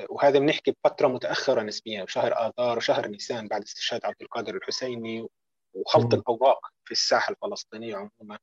[0.10, 5.28] وهذا بنحكي بفترة متأخرة نسبيا بشهر آذار وشهر نيسان بعد استشهاد عبد القادر الحسيني
[5.74, 8.40] وخلط الأوراق في الساحة الفلسطينية عموما.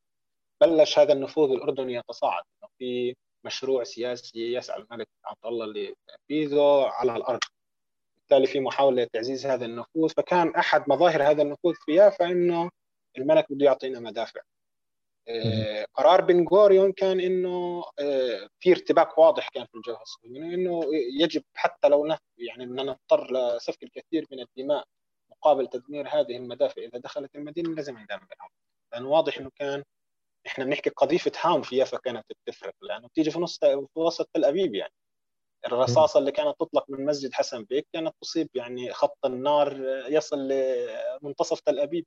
[0.61, 2.45] بلش هذا النفوذ الأردني يتصاعد
[2.79, 7.41] في مشروع سياسي يسعى الملك عبد الله لتنفيذه على الأرض.
[8.17, 12.71] بالتالي في محاولة لتعزيز هذا النفوذ فكان أحد مظاهر هذا النفوذ في يافا إنه
[13.19, 14.41] الملك بده يعطينا مدافع.
[14.41, 14.56] آه،
[15.95, 20.83] قرار بن غوريون كان إنه آه، في ارتباك واضح كان في الجبهة الصهيونية إنه
[21.21, 24.85] يجب حتى لو يعني إننا نضطر لسفك الكثير من الدماء
[25.31, 28.49] مقابل تدمير هذه المدافع إذا دخلت المدينة لازم ندمرها
[28.93, 29.85] لأنه واضح إنه كان
[30.47, 34.45] إحنا بنحكي قذيفة هاون في يافا كانت بتفرق لأنه بتيجي في نص في وسط تل
[34.45, 34.93] أبيب يعني.
[35.67, 41.61] الرصاصة اللي كانت تطلق من مسجد حسن بيك كانت تصيب يعني خط النار يصل لمنتصف
[41.61, 42.07] تل أبيب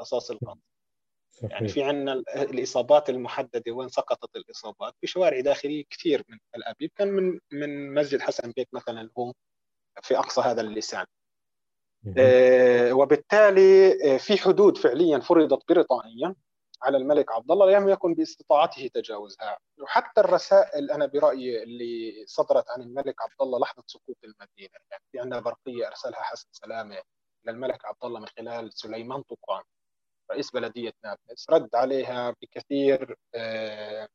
[0.00, 0.75] رصاص القنص
[1.42, 6.90] يعني في عندنا الإصابات المحددة وين سقطت الإصابات؟ في شوارع داخلية كثير من تل ابيب
[6.96, 9.32] كان من من مسجد حسن بيك مثلا هو
[10.02, 11.06] في أقصى هذا اللسان.
[12.18, 16.34] آه وبالتالي آه، في حدود فعليا فرضت بريطانيا
[16.82, 19.58] على الملك عبد الله لم يكن باستطاعته تجاوزها.
[19.82, 24.78] وحتى الرسائل أنا برأيي اللي صدرت عن الملك عبد الله لحظة سقوط المدينة.
[24.90, 27.02] يعني في عندنا برقية أرسلها حسن سلامة
[27.44, 29.62] للملك عبد الله من خلال سليمان طوقان
[30.36, 34.08] رئيس بلديه نابلس رد عليها بكثير آه،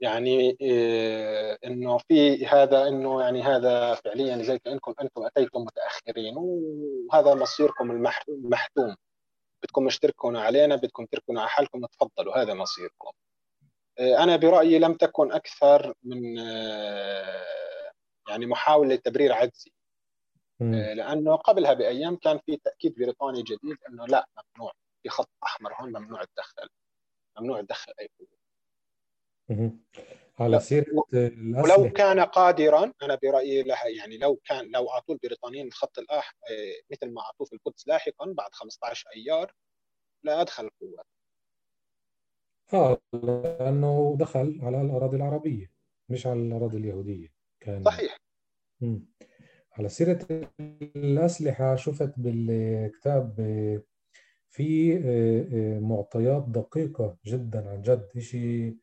[0.00, 7.34] يعني آه، إنه في هذا إنه يعني هذا فعليا زي كانكم أنتم أتيتم متأخرين وهذا
[7.34, 8.96] مصيركم المحتوم.
[9.62, 13.10] بدكم مش تركنوا علينا بدكم تركنوا على حالكم تفضلوا هذا مصيركم.
[13.98, 16.36] آه، أنا برأيي لم تكن أكثر من
[18.28, 19.72] يعني محاولة تبرير عجزي.
[20.94, 25.88] لأنه قبلها بأيام كان في تأكيد بريطاني جديد إنه لا ممنوع في خط أحمر هون
[25.88, 26.68] ممنوع تدخل
[27.38, 28.28] ممنوع تدخل أي قوه
[30.38, 30.86] على سيرة
[31.62, 36.92] ولو كان قادرا أنا برأيي لها يعني لو كان لو اعطوا البريطانيين الخط الاحمر آه،
[36.92, 39.52] مثل ما أعطوه في القدس لاحقا بعد 15 أيار
[40.22, 41.06] لا أدخل القوات
[42.72, 45.72] آه لأنه دخل على الأراضي العربية
[46.08, 47.84] مش على الأراضي اليهودية كان.
[47.84, 48.16] صحيح.
[48.80, 49.06] مم.
[49.78, 50.26] على سيرة
[50.96, 53.82] الأسلحة شفت بالكتاب آه،
[54.48, 58.76] في آه، معطيات دقيقة جدا عن جد شيء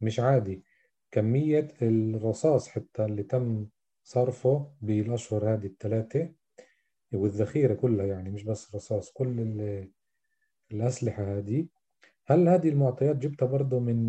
[0.00, 0.62] مش عادي.
[1.10, 3.66] كمية الرصاص حتى اللي تم
[4.04, 6.32] صرفه بالأشهر هذه الثلاثة
[7.14, 9.40] والذخيرة كلها يعني مش بس رصاص كل
[10.72, 11.66] الأسلحة هذه.
[12.26, 14.08] هل هذه المعطيات جبتها برضه من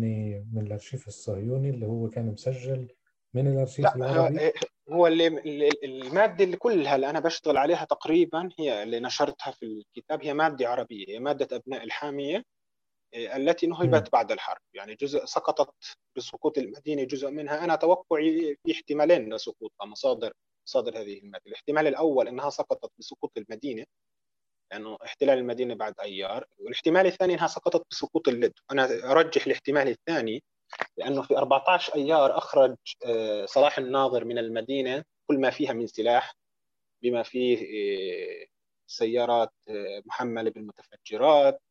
[0.54, 2.88] من الأرشيف الصهيوني اللي هو كان مسجل
[3.34, 4.52] من الأرشيف لا العربي؟
[4.90, 5.26] هو اللي
[5.84, 10.68] المادة اللي كلها اللي أنا بشتغل عليها تقريبا هي اللي نشرتها في الكتاب هي مادة
[10.68, 12.42] عربية هي مادة أبناء الحامية
[13.14, 14.60] التي نهبت بعد الحرب.
[14.74, 15.74] يعني جزء سقطت
[16.16, 17.64] بسقوط المدينة جزء منها.
[17.64, 20.32] أنا توقعي في احتمالين لسقوطها مصادر
[20.66, 21.42] مصادر هذه المادة.
[21.46, 23.84] الاحتمال الأول إنها سقطت بسقوط المدينة
[24.72, 29.88] لأنه يعني احتلال المدينة بعد أيار والاحتمال الثاني إنها سقطت بسقوط اللد أنا أرجح الاحتمال
[29.88, 30.42] الثاني
[30.96, 32.76] لأنه في 14 أيار أخرج
[33.06, 36.34] آه، صلاح الناظر من المدينة كل ما فيها من سلاح
[37.02, 38.46] بما فيه آه،
[38.86, 41.62] سيارات آه، محمله بالمتفجرات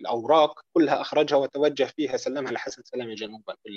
[0.00, 3.68] الأوراق كلها أخرجها وتوجه فيها سلمها لحسن سلامه جنوبا في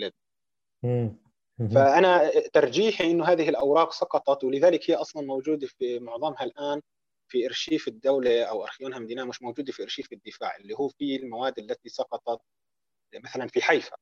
[1.76, 6.82] فأنا ترجيحي إنه هذه الأوراق سقطت ولذلك هي أصلا موجودة في معظمها الآن
[7.28, 11.60] في إرشيف الدولة أو ארכיון המדינה مش موجودة في إرشيف الدفاع اللي هو في المواد
[11.60, 12.42] التي سقطت
[13.16, 13.96] مثلا في حيفا.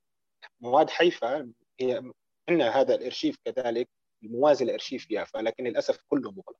[0.60, 2.12] مواد حيفا هي
[2.50, 3.90] عندنا هذا الارشيف كذلك
[4.24, 6.60] الموازي لارشيف يافا لكن للأسف كله مغلق.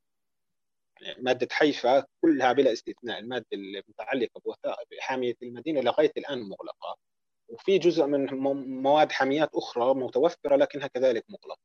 [1.18, 4.42] مادة حيفا كلها بلا استثناء المادة المتعلقة
[4.90, 6.96] بحاميه المدينة لغاية الآن مغلقة.
[7.48, 8.26] وفي جزء من
[8.82, 11.60] مواد حاميات أخرى متوفرة لكنها كذلك مغلقة.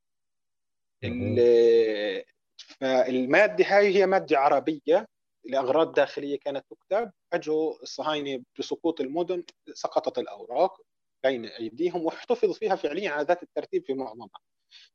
[2.58, 5.08] فالمادة هاي هي مادة عربية
[5.44, 7.12] لأغراض داخلية كانت تكتب.
[7.34, 10.82] اجوا الصهاينه بسقوط المدن سقطت الأوراق.
[11.24, 14.40] بين أيديهم واحتفظ فيها فعليا على ذات الترتيب في معظمها.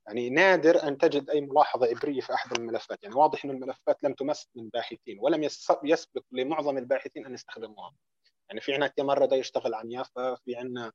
[0.06, 2.98] يعني نادر أن تجد أي ملاحظة إبرية في أحد الملفات.
[3.02, 5.48] يعني واضح ان الملفات لم تمس من باحثين ولم
[5.84, 7.94] يسبق لمعظم الباحثين أن يستخدموها.
[8.48, 10.92] يعني في عندنا مره يشتغل عن يافا في عندنا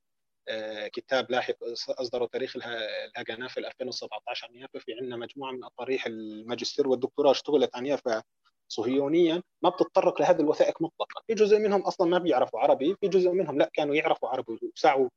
[0.48, 1.56] آه، كتاب لاحق
[1.90, 7.76] اصدره تاريخ الهجنه في 2017 عن يافا في عندنا مجموعة من اطاريح الماجستير والدكتوراه اشتغلت
[7.76, 8.24] عن يافا
[8.70, 11.22] صهيونيا ما بتتطرق لهذه الوثائق مطلقا.
[11.28, 15.10] في جزء منهم أصلا ما بيعرفوا عربي في جزء منهم لا كانوا يعرفوا عربي وسعوا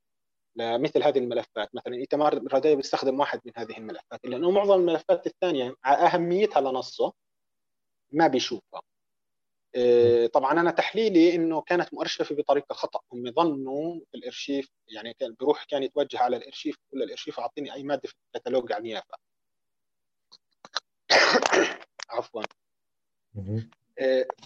[0.57, 1.69] لمثل هذه الملفات.
[1.75, 7.13] مثلا إيتمار رداي بيستخدم واحد من هذه الملفات لأنه معظم الملفات الثانية أهميتها لنصه
[8.13, 8.83] ما بيشوفها.
[9.77, 13.01] آه، طبعا أنا تحليلي إنه كانت مؤرشفة بطريقة خطأ.
[13.13, 17.83] هم ظنوا في الإرشيف يعني كان بيروح كان يتوجه على الإرشيف كل الإرشيف أعطيني أي
[17.83, 19.17] مادة في الكتالوج عن يافا
[22.11, 22.43] عفوا.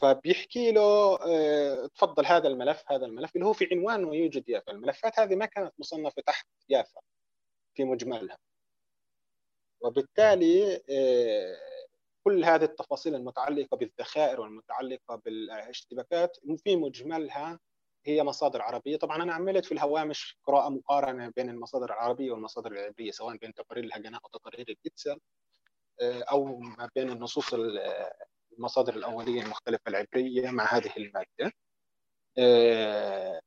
[0.03, 4.73] فبيحكي له آه، تفضل هذا الملف هذا الملف اللي هو في عنوانه يوجد يافا.
[4.73, 7.01] الملفات هذه ما كانت مصنفة تحت يافا
[7.75, 8.39] في مجملها.
[9.81, 10.83] وبالتالي
[12.25, 17.59] كل هذه التفاصيل المتعلقة بالذخائر والمتعلقة بالاشتباكات في مجملها
[18.07, 18.97] هي مصادر عربية.
[18.97, 23.85] طبعا أنا عملت في الهوامش قراءة مقارنة بين المصادر العربية والمصادر العبريه سواء بين تقارير
[23.85, 25.21] الهجناء وتقارير الإتسل
[26.01, 27.55] آه، أو ما بين النصوص
[28.59, 31.53] المصادر الأولية المختلفة العبرية مع هذه المادة.
[32.39, 33.41] آه،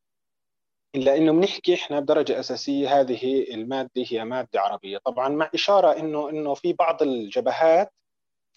[0.95, 4.97] إلا إنه بنحكي إحنا بدرجة أساسية هذه المادة هي مادة عربية.
[4.97, 7.93] طبعا مع إشارة إنه إنه في بعض الجبهات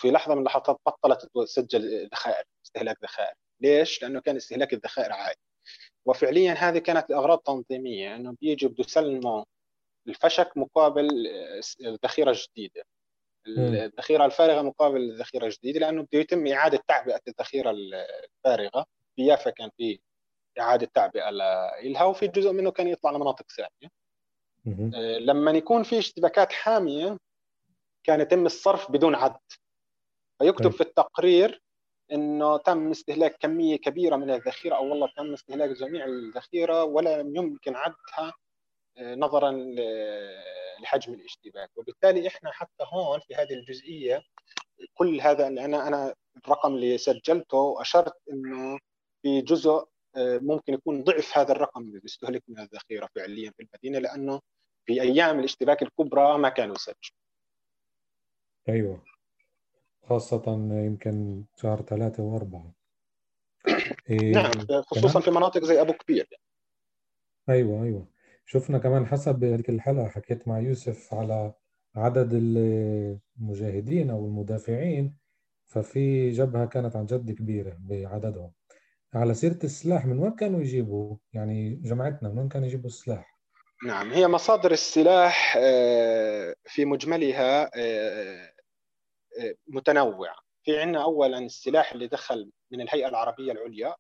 [0.00, 3.34] في لحظة من اللحظات بطلت تسجل ذخائر استهلاك ذخائر.
[3.61, 5.37] ليش؟ لأنه كان استهلاك الذخائر عالي
[6.06, 9.44] وفعليا هذه كانت لاغراض تنظيمية إنه بيجي بده يسلموا
[10.08, 11.08] الفشك مقابل
[12.04, 12.82] ذخيرة جديدة.
[13.46, 18.87] الذخيرة الفارغة مقابل الذخيرة الجديدة لأنه بده يتم إعادة تعبئة الذخيرة الفارغة.
[19.16, 20.01] في يافا كان في
[20.61, 21.31] إعادة تعبئة
[21.83, 23.92] لها وفي جزء منه كان يطلع لمناطق ثانية
[24.94, 27.18] آه، لما يكون في اشتباكات حامية
[28.05, 29.38] كان يتم الصرف بدون عد.
[30.38, 30.70] فيكتب.
[30.70, 31.62] في التقرير
[32.12, 37.77] إنه تم استهلاك كمية كبيرة من الذخيرة أو والله تم استهلاك جميع الذخيرة ولا يمكن
[37.77, 38.35] عدها
[39.00, 39.50] نظرا
[40.80, 41.70] لحجم الاشتباك.
[41.76, 44.22] وبالتالي إحنا حتى هون في هذه الجزئية
[44.94, 48.78] كل هذا اللي أنا أنا الرقم اللي سجلته أشرت إنه
[49.22, 53.98] في جزء آه، ممكن يكون ضعف هذا الرقم اللي بيستهلك من الذخيره فعليا في المدينة
[53.98, 54.40] لأنه
[54.87, 57.18] في أيام الاشتباك الكبرى ما كانوا يسجلوا
[58.68, 59.04] أيوه.
[60.08, 62.72] خاصة يمكن شهر ثلاثة وأربعة.
[64.11, 66.28] إيه نعم خصوصا في مناطق زي أبو كبير.
[66.30, 66.42] يعني.
[67.48, 68.06] أيوة أيوة.
[68.50, 71.54] شفنا كمان حسب هذيك الحلقة حكيت مع يوسف على
[71.96, 75.16] عدد المجاهدين أو المدافعين
[75.66, 78.52] ففي جبهة كانت عن جد كبيرة بعددهم.
[79.14, 83.38] على سيرة السلاح من وين كانوا يجيبوا؟ يعني جماعتنا من وين كانوا يجيبوا السلاح؟
[83.87, 88.52] نعم هي مصادر السلاح آه، في مجملها آه،
[89.68, 90.37] متنوعة.
[90.64, 93.94] في عندنا اولا السلاح اللي دخل من الهيئة العربية العليا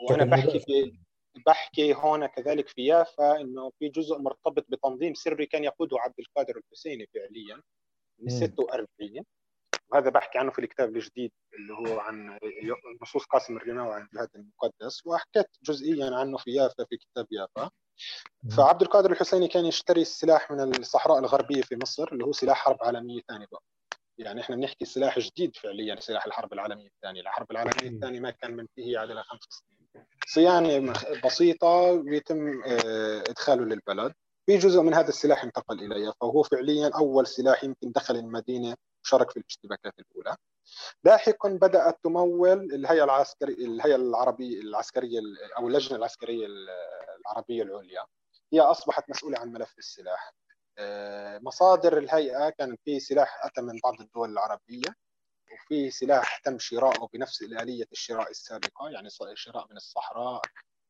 [0.00, 1.00] وأنا بحكي في
[1.46, 6.56] بحكي هون كذلك في يافا إنه في جزء مرتبط بتنظيم سري كان يقوده عبد القادر
[6.56, 7.62] الحسيني فعليا
[8.18, 9.24] من 46
[9.92, 12.38] وهذا بحكي عنه في الكتاب الجديد اللي هو عن
[13.02, 17.70] نصوص قاسم الرماوي عن الجهاد المقدس وحكيت جزئيا عنه في يافا في كتاب يافا.
[18.56, 22.76] فعبد القادر الحسيني كان يشتري السلاح من الصحراء الغربية في مصر اللي هو سلاح حرب
[22.80, 23.62] عالمية ثانية بقى.
[24.18, 28.56] يعني إحنا بنحكي سلاح جديد فعليا سلاح الحرب العالمية الثانية، الحرب العالمية الثانية ما كان
[28.56, 29.79] منتهي على خمس سنين.
[30.26, 30.92] صيانة
[31.24, 34.12] بسيطة بيتم آه، إدخاله للبلد،
[34.46, 39.30] في جزء من هذا السلاح انتقل الي فهو فعليا أول سلاح يمكن دخل المدينة وشارك
[39.30, 40.36] في الاشتباكات الأولى.
[41.04, 45.20] لاحقا بدأت تمول الهيئة العسكريه الهيئة العربية العسكرية
[45.58, 46.46] أو اللجنة العسكرية
[47.20, 48.04] العربية العليا.
[48.52, 50.32] هي أصبحت مسؤولة عن ملف السلاح.
[50.78, 54.94] آه، مصادر الهيئة كان في سلاح أتى من بعض الدول العربية.
[55.52, 60.42] وفي سلاح تم شراؤه بنفس الاليه الشراء السابقة يعني شراء من الصحراء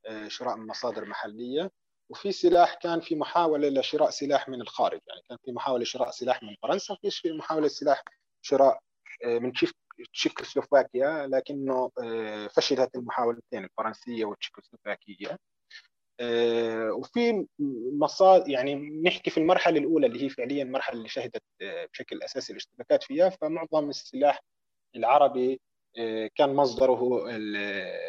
[0.06, 1.70] آه، شراء من مصادر محلية.
[2.10, 6.42] وفي سلاح كان في محاولة لشراء سلاح من الخارج يعني كان في محاولة شراء سلاح
[6.42, 8.02] من فرنسا في محاولة سلاح
[8.42, 8.78] شراء
[9.24, 9.52] آه، من
[10.12, 11.90] تشيكوسلوفاكيا لكنه
[12.56, 15.28] فشلت المحاولتين الفرنسية والتشيكوسلوفاكية.
[15.30, 15.38] آه،
[16.90, 17.46] وفي
[18.00, 22.52] مصادر يعني نحكي في المرحلة الأولى اللي هي فعليا المرحلة اللي شهدت آه، بشكل أساسي
[22.52, 23.28] الاشتباكات فيها.
[23.28, 24.40] فمعظم السلاح
[24.96, 25.60] العربي
[25.98, 27.26] آه، كان مصدره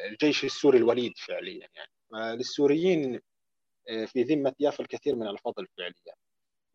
[0.08, 2.38] الجيش السوري الوليد فعليا يعني.
[2.38, 3.20] للسوريين
[4.06, 6.16] في ذمة يافا الكثير من الفضل فعليا.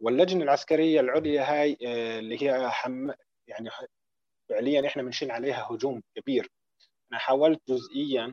[0.01, 1.77] واللجنة العسكرية العليا هاي
[2.19, 3.11] اللي هي حم
[3.49, 3.71] يعني
[4.49, 6.51] فعليا إحنا بنشن عليها هجوم كبير.
[7.13, 8.33] أنا حاولت جزئيا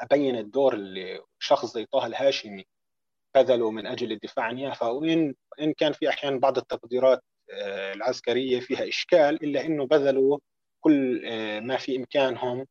[0.00, 2.64] أبين الدور اللي شخص زي طه الهاشمي
[3.34, 7.22] بذله من أجل الدفاع عن يافا وان ان كان في أحيانا بعض التقديرات
[7.52, 10.38] آه، العسكرية فيها إشكال إلا إنه بذلوا
[10.80, 12.66] كل آه، ما في إمكانهم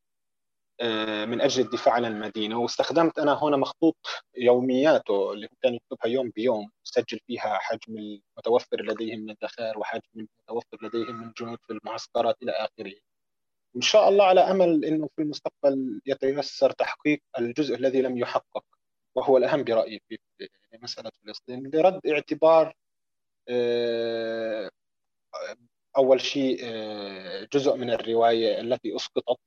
[0.80, 2.58] آه، من أجل الدفاع عن المدينة.
[2.60, 3.96] واستخدمت أنا هنا مخطوط
[4.36, 10.78] يومياته اللي كان يكتبها يوم بيوم سجل فيها حجم المتوفر لديهم من الذخائر وحجم المتوفر
[10.82, 12.94] لديهم من جنود في المعسكرات إلى آخره.
[13.76, 18.64] إن شاء الله على أمل إنه في المستقبل يتيسر تحقيق الجزء الذي لم يحقق
[19.14, 20.18] وهو الأهم برأيي في
[20.72, 22.74] لمسألة فلسطين لرد اعتبار
[25.96, 26.64] أول شيء
[27.52, 29.40] جزء من الرواية التي أسقطت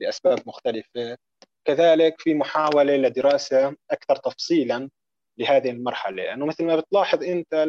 [0.00, 1.18] لأسباب مختلفة.
[1.64, 4.90] كذلك في محاولة لدراسة أكثر تفصيلا
[5.38, 7.66] لهذه المرحلة لأنه مثل ما بتلاحظ أنت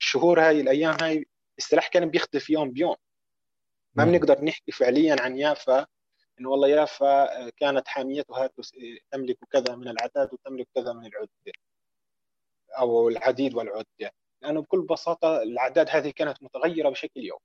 [0.00, 1.26] الشهور هاي الأيام هاي
[1.58, 2.96] السلاح كان بيختفي يوم بيوم.
[3.94, 5.86] ما بنقدر نحكي فعليا عن يافا
[6.40, 8.50] إنه والله يافا كانت حاميتها
[9.10, 11.52] تملك كذا من العداد وتملك كذا من العدة
[12.78, 14.12] أو العديد والعدة.
[14.42, 17.40] لأنه بكل بساطة الأعداد هذه كانت متغيرة بشكل يومي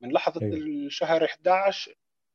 [0.00, 0.56] من لحظة أيوه.
[0.56, 1.94] الشهر 11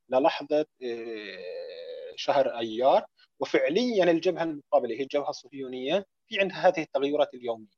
[0.09, 3.05] للحظة آه، شهر أيار
[3.39, 7.76] وفعليا الجبهة المقابلة هي الجبهة الصهيونية في عندها هذه التغيرات اليومية.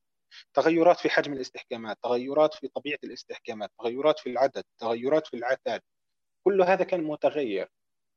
[0.54, 5.82] تغيرات في حجم الاستحكامات تغيرات في طبيعة الاستحكامات تغيرات في العدد تغيرات في العتاد.
[6.44, 7.70] كل هذا كان متغير.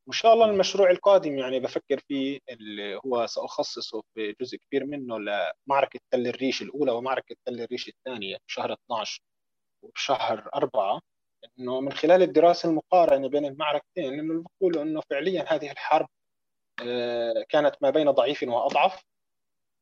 [0.06, 5.18] وإن شاء الله المشروع القادم يعني بفكر فيه اللي هو سأخصصه في جزء كبير منه
[5.18, 9.22] لمعركة تل الريش الأولى ومعركة تل الريش الثانية في شهر 12
[9.82, 11.00] وبشهر 4
[11.58, 16.08] إنه من خلال الدراسة المقارنة بين المعركتين إنه بقولوا إنه فعليا هذه الحرب
[16.86, 19.02] آه، كانت ما بين ضعيف وأضعف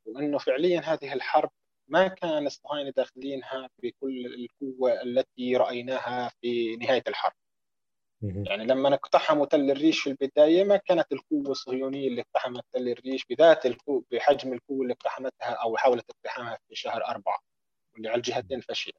[0.06, 1.50] وإنه فعليا هذه الحرب
[1.90, 7.32] ما كان الصهاينه داخلينها بكل القوة التي رأيناها في نهاية الحرب.
[8.46, 13.24] يعني لما اقتحموا تل الريش في البداية ما كانت القوة الصهيونية اللي اقتحمت تل الريش
[13.30, 17.38] بذات القوة بحجم القوة اللي اقتحمتها أو حاولت اقتحامها في شهر أربعة
[17.92, 18.94] واللي على الجهتين فشلت.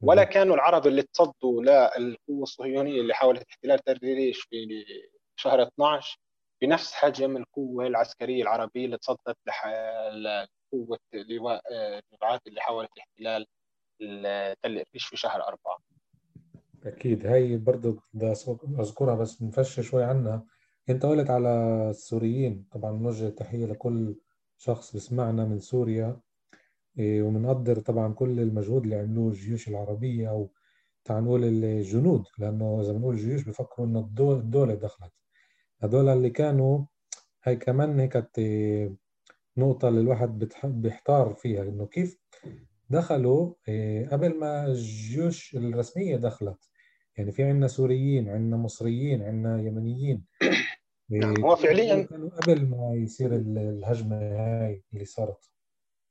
[0.00, 4.84] ولا كانوا العرب اللي تصدوا للقوه الصهيونية اللي حاولت احتلال تل الريش في
[5.36, 6.18] شهر 12
[6.62, 9.36] بنفس حجم القوة العسكرية العربية اللي تصدت
[10.72, 13.46] قوة لواء الجماعات اللي حاولت احتلال
[14.62, 15.78] تل في شهر أربعة.
[16.86, 17.26] أكيد.
[17.26, 18.32] هاي برضه بدي
[18.78, 20.46] أذكرها بس نفش شوي عنها.
[20.88, 21.50] أنت قلت على
[21.90, 24.14] السوريين طبعا نوجه تحية لكل
[24.56, 26.20] شخص بسمعنا من سوريا
[26.98, 30.50] إيه، ومنقدر طبعا كل المجهود اللي عملوه الجيوش العربية أو
[31.10, 35.12] نقول الجنود لأنه إذا بنقول الجيوش بفكروا إنه الدولة دخلت.
[35.82, 36.84] هذول اللي كانوا
[37.44, 38.16] هاي كمان هيك
[39.58, 42.18] نقطة اللي الواحد بيحتار فيها إنه كيف
[42.90, 46.70] دخلوا آه، قبل ما الجيوش الرسمية دخلت.
[47.16, 50.24] يعني في عندنا سوريين عندنا مصريين عندنا يمنيين.
[51.10, 55.50] نعم هو فعليا كانوا قبل ما يصير الهجمة هاي اللي صارت.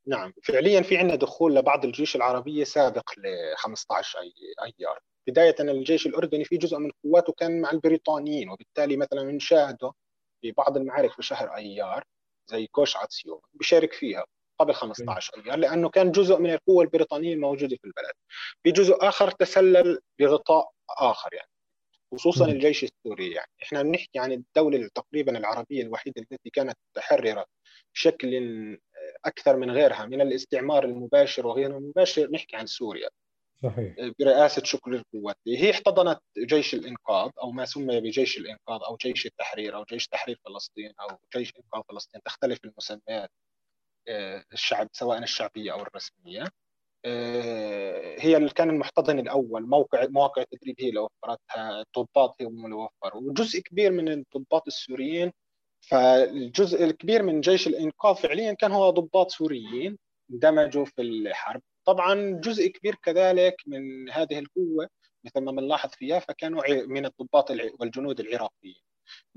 [0.07, 4.19] نعم فعليا في عندنا دخول لبعض الجيوش العربية سابق ل 15
[4.63, 4.99] أيار.
[5.27, 9.91] بداية الجيش الأردني في جزء من قواته كان مع البريطانيين وبالتالي مثلا بنشاهده
[10.41, 12.03] في بعض المعارك في شهر أيار.
[12.47, 14.25] زي كوش عطسيون بيشارك فيها
[14.59, 18.13] قبل 15 ايار لأنه كان جزء من القوة البريطانية الموجودة في البلد.
[18.63, 21.49] في جزء آخر تسلل بغطاء آخر يعني
[22.13, 22.45] خصوصا.
[22.51, 23.51] الجيش السوري يعني.
[23.63, 27.45] إحنا بنحكي عن الدولة تقريبا العربية الوحيدة التي كانت متحرره
[27.93, 28.77] بشكل
[29.25, 33.09] أكثر من غيرها من الاستعمار المباشر وغير المباشر نحكي عن سوريا.
[33.63, 33.95] صحيح.
[34.19, 39.75] برئاسة شكر القوات هي احتضنت جيش الإنقاذ أو ما سمي بجيش الإنقاذ أو جيش التحرير
[39.75, 42.21] أو جيش تحرير فلسطين أو جيش إنقاذ فلسطين.
[42.25, 43.29] تختلف المسميات
[44.07, 46.47] آه، الشعب سواء الشعبية أو الرسمية.
[47.05, 49.67] آه، هي اللي كان المحتضن الأول.
[49.67, 51.81] موقع مواقع التدريب هي اللي وفرتها.
[51.81, 53.21] الضباط هي اللي وفروا.
[53.21, 55.31] وجزء كبير من الضباط السوريين
[55.81, 59.97] فالجزء الكبير من جيش الإنقاذ فعليا كان هو ضباط سوريين
[60.31, 61.61] اندمجوا في الحرب.
[61.87, 64.89] طبعا جزء كبير كذلك من هذه القوة
[65.23, 68.81] مثل ما بنلاحظ فيها فكانوا من الضباط والجنود العراقيين.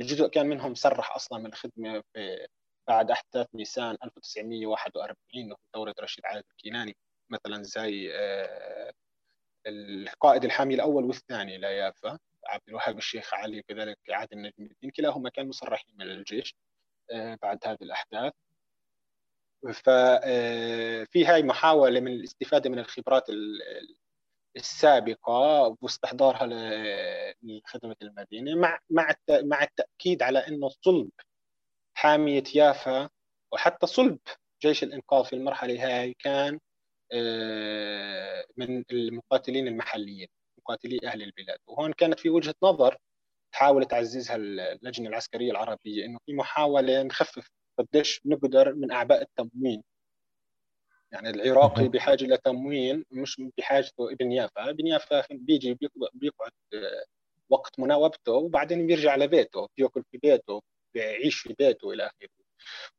[0.00, 2.46] الجزء كان منهم سرح أصلا من الخدمه في
[2.88, 6.96] بعد أحداث نيسان 1941 ثوره رشيد عادل الكيناني
[7.30, 8.92] مثلا زي آه،
[9.66, 15.30] القائد الحامي الأول والثاني لا يافا عبد الوهاب الشيخ علي وكذلك عادل النجم الدين كلاهما
[15.30, 16.54] كانوا مسرحين من الجيش
[17.12, 18.32] آه، بعد هذه الأحداث.
[19.68, 23.26] ففي آه، هاي محاولة من الاستفادة من الخبرات
[24.56, 26.46] السابقة واستحضارها
[27.42, 31.10] لخدمة المدينة مع مع مع التأكيد على أنه صلب
[31.94, 33.08] حامية يافا
[33.52, 34.18] وحتى صلب
[34.62, 36.60] جيش الإنقاذ في المرحلة هاي كان
[37.12, 41.58] آه، من المقاتلين المحليين مقاتلي أهل البلاد.
[41.66, 42.98] وهون كانت في وجهة نظر
[43.52, 47.50] تحاول تعززها اللجنة العسكرية العربية أنه في محاولة نخفف
[47.80, 49.82] قديش نقدر من أعباء التموين.
[51.12, 54.70] يعني العراقي بحاجة لتموين مش بحاجته ابن يافا.
[54.70, 55.78] ابن يافا بيجي
[56.14, 57.04] بيقعد آه،
[57.50, 60.62] وقت مناوبته وبعدين بيرجع لبيته بيأكل في بيته
[60.94, 62.28] بيعيش في بيته إلى آخره.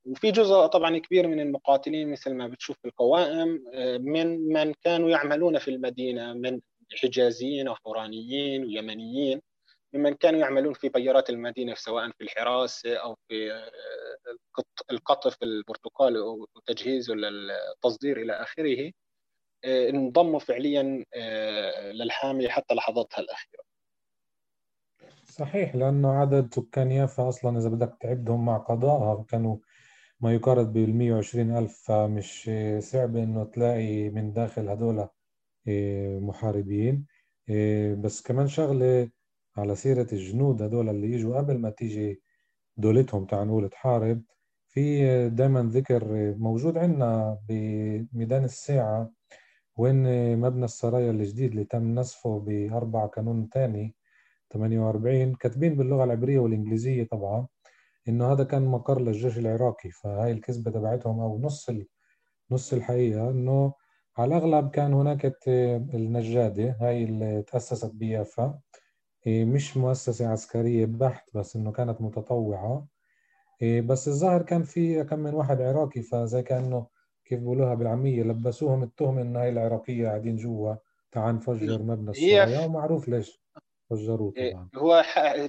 [0.06, 5.10] وفي جزء طبعا كبير من المقاتلين مثل ما بتشوف في القوائم آه، من من كانوا
[5.10, 6.62] يعملون في المدينة من
[6.92, 9.42] حجازيين وحورانيين ويمنيين
[9.94, 13.70] ممن كانوا يعملون في بيارات المدينة سواء في الحراسه أو في آه،
[14.92, 18.92] القطف البرتقالي وتجهيزه للتصدير إلى آخره
[19.66, 21.06] انضموا فعليا
[21.92, 23.64] للحامية حتى لحظاتها الأخيرة.
[25.26, 29.58] صحيح لأنه عدد سكان يافا أصلا إذا بدك تعدهم مع قضائها كانوا
[30.20, 35.08] ما يقارب بال 120 ألف فمش صعب إنه تلاقي من داخل هدول
[36.22, 37.06] محاربين
[37.98, 39.10] بس كمان شغلة
[39.58, 42.22] على سيرة الجنود هدول اللي يجوا قبل ما تيجي
[42.78, 44.22] دولتهم تعال نقول تحارب
[44.68, 46.06] في دائما ذكر
[46.38, 49.12] موجود عندنا بميدان الساعة
[49.78, 50.04] وين
[50.40, 53.96] مبنى السرايا الجديد اللي تم نسفه بأربعة كانون تاني
[54.54, 57.48] 48 كاتبين باللغة العبرية والإنجليزية طبعا
[58.08, 59.90] إنه هذا كان مقر للجيش العراقي.
[59.92, 61.72] فهاي الكذبة تبعتهم أو نص
[62.52, 63.74] نص الحقيقة إنه
[64.18, 68.60] على الأغلب كان هناك النجادة هاي اللي تأسست بيافا.
[69.28, 72.88] مش مؤسسة عسكرية بحت بس إنه كانت متطوعة.
[73.62, 76.88] إيه، بس الظاهر كان في كم من واحد عراقي فزي كأنه
[77.26, 80.76] كيف بقولوها بالعامية لبسوهم التهمة إن هاي العراقية قاعدين جوا.
[81.12, 83.42] تعال نفجر مبنى السرايا ومعروف ليش
[83.90, 84.70] فجروه إيه، طبعا.
[84.76, 85.04] هو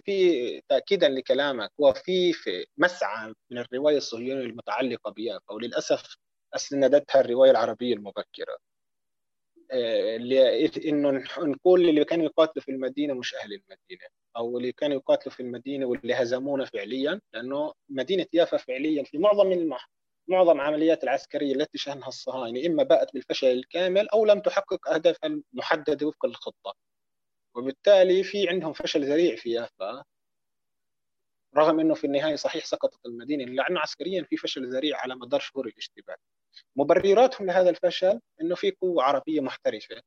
[0.06, 6.16] في تأكيدا لكلامك هو في, في مسعى من الرواية الصهيونية المتعلقة بيافا وللأسف
[6.54, 8.56] أسندتها الرواية العربية المبكرة.
[10.88, 14.06] إنه نقول اللي كانوا يقاتلوا في المدينة مش أهل المدينة
[14.36, 19.52] أو اللي كانوا يقاتلوا في المدينة واللي هزمونا فعليا لأنه مدينة يافا فعليا في معظم
[19.52, 19.90] المح...
[20.28, 26.06] معظم العمليات العسكرية التي شنها الصهاينة إما باءت بالفشل الكامل أو لم تحقق اهدافها المحدده
[26.06, 26.74] وفق الخطه
[27.56, 30.04] وبالتالي في عندهم فشل ذريع في يافا
[31.56, 35.66] رغم إنه في النهاية صحيح سقطت المدينة لأنه عسكريا في فشل ذريع على مدار شهور
[35.66, 36.18] الاشتباك
[36.76, 40.02] مبرراتهم لهذا الفشل إنه في قوة عربية محترفة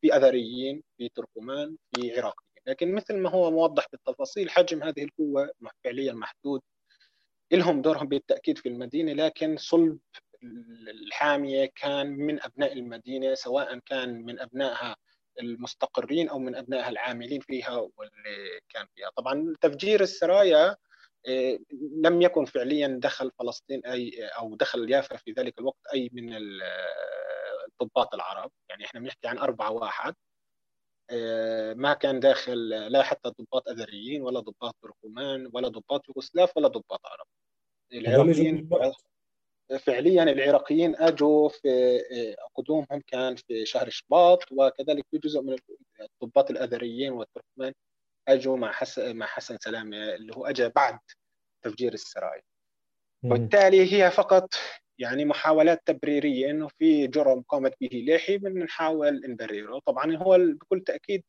[0.00, 2.46] في أذريين في تركمان في عراقيين.
[2.66, 5.50] لكن مثل ما هو موضح بالتفاصيل حجم هذه القوة
[5.84, 6.60] فعليا محدود.
[7.52, 9.98] لهم دورهم بالتأكيد في المدينة لكن صلب
[10.88, 14.96] الحامية كان من أبناء المدينة سواء كان من أبنائها
[15.40, 19.10] المستقرين أو من أبنائها العاملين فيها واللي كان فيها.
[19.16, 20.76] طبعا تفجير السرايا
[21.26, 21.58] إيه،
[22.04, 26.34] لم يكن فعليا دخل فلسطين أي أو دخل يافا في ذلك الوقت أي من
[27.72, 28.50] الضباط العرب.
[28.70, 30.14] يعني إحنا بنحكي عن أربعة واحد.
[31.10, 36.68] إيه، ما كان داخل لا حتى ضباط أذريين ولا ضباط تركمان ولا ضباط يوغوسلاف ولا
[36.68, 37.26] ضباط عرب.
[37.92, 38.68] العراقيين
[39.80, 45.56] فعليا العراقيين أجوا في إيه، قدومهم كان في شهر شباط وكذلك في جزء من
[46.00, 47.72] الضباط الأذريين والتركمان
[48.28, 50.98] أجوا مع حسن مع حسن سلامه اللي هو اجى بعد
[51.62, 52.42] تفجير السرايا
[53.24, 54.54] وبالتالي هي فقط
[54.98, 59.78] يعني محاولات تبريرية إنه في جرم قامت به ليحي بدنا نحاول نبرره.
[59.86, 61.24] طبعا هو بكل تأكيد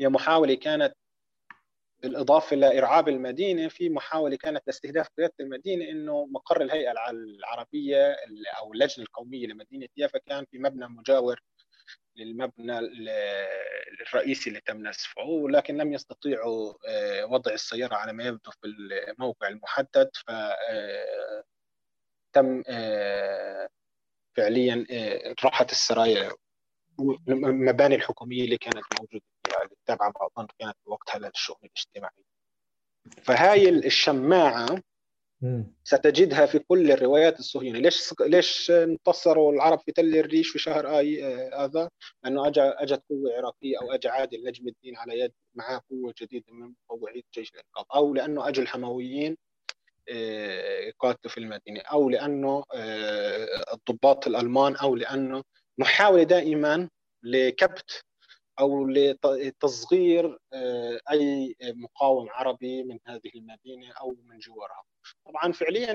[0.00, 0.94] هي محاولة كانت
[2.04, 8.16] بالاضافه لارعاب المدينة في محاولة كانت لاستهداف قيادة المدينة إنه مقر الهيئة العربية
[8.58, 11.40] أو اللجنة القومية لمدينة يافا كان في مبنى مجاور
[12.16, 12.78] للمبنى
[14.02, 19.48] الرئيسي اللي تم نسفه ولكن لم يستطيعوا آه، وضع السيارة على ما يبدو في الموقع
[19.48, 21.44] المحدد ف آه،
[22.32, 23.68] تم آه،
[24.36, 24.86] فعليا
[25.44, 26.32] راحت السرايا
[27.28, 29.33] المباني الحكومية اللي كانت موجودة.
[29.62, 32.24] اللي تابعة بعضا كانت وقتها للشؤون الاجتماعية.
[33.22, 34.82] فهاي الشماعة
[35.84, 37.80] ستجدها في كل الروايات الصهيونية.
[37.80, 41.88] ليش ليش انتصروا العرب في تل الريش في شهر آي آه، اذار
[42.24, 46.52] لأنه اجى أجت قوة عراقية أو اجى عادل نجم الدين على يد معه قوة جديدة
[46.52, 47.84] من مطوعي جيش الإنقاذ.
[47.94, 49.36] أو لأنه اجى الحمويين
[50.08, 50.92] آه،
[51.26, 51.80] في المدينة.
[51.80, 54.76] أو لأنه آه، الضباط الألمان.
[54.76, 55.42] أو لأنه
[55.78, 56.88] محاوله دائما
[57.22, 58.04] لكبت
[58.60, 58.86] أو
[59.24, 60.38] لتصغير
[61.10, 64.82] أي مقاوم عربي من هذه المدينة أو من جوارها.
[65.26, 65.94] طبعا فعليا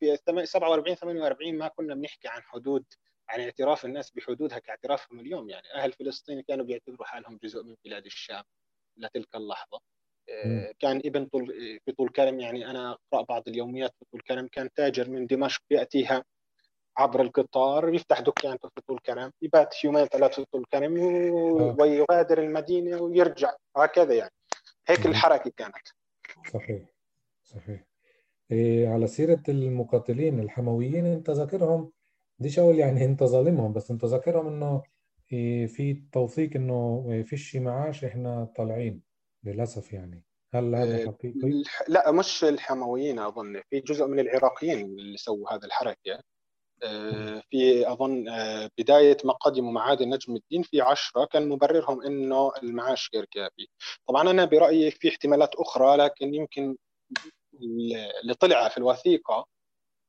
[0.00, 2.84] في 47 48 ما كنا بنحكي عن حدود
[3.28, 5.50] عن اعتراف الناس بحدودها كاعترافهم اليوم.
[5.50, 8.44] يعني أهل فلسطين كانوا بيعتبروا حالهم جزء من بلاد الشام
[8.96, 9.80] لتلك اللحظة.
[10.28, 11.46] آه، كان ابن طول
[11.84, 15.62] في طول كرم يعني أنا أقرأ بعض اليوميات في طول كرم كان تاجر من دمشق
[15.70, 16.24] يأتيها
[16.98, 21.76] عبر القطار يفتح دكانته في طول كرم يبات يومين ثلاثة في طول كرم آه.
[21.78, 24.32] ويغادر المدينة ويرجع هكذا يعني.
[24.88, 25.88] هيك الحركة كانت.
[26.52, 26.82] صحيح
[27.44, 27.84] صحيح.
[28.50, 31.92] إيه على سيرة المقاتلين الحمويين انت ذاكرهم؟
[32.38, 34.82] ديش أقول يعني انت ظالمهم بس انت ذاكرهم إنه
[35.32, 39.02] إيه في توثيق إنه فيش معاش إحنا طالعين
[39.44, 40.24] للأسف يعني.
[40.54, 45.64] هل هذا إيه، حقيقي؟ لا مش الحمويين أظن في جزء من العراقيين اللي سووا هذه
[45.64, 45.98] الحركة.
[46.06, 46.20] إيه،
[47.50, 53.10] في أظن آه، بداية ما قدموا معادن نجم الدين في عشرة كان مبررهم إنه المعاش
[53.14, 53.68] غير كافي
[54.08, 56.76] طبعا أنا برأيي في احتمالات أخرى لكن يمكن
[58.22, 59.46] اللي طلع في الوثيقة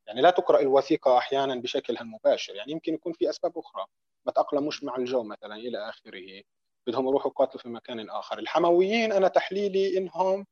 [0.08, 3.86] يعني لا تقرأ الوثيقة أحيانا بشكلها المباشر يعني يمكن يكون في أسباب أخرى.
[4.26, 6.42] ما تأقلموش مع الجو مثلا إلى آخره.
[6.88, 8.40] بدهم يروحوا يقاتلوا في مكان آخر.
[8.40, 10.46] الحمويين أنا تحليلي إنهم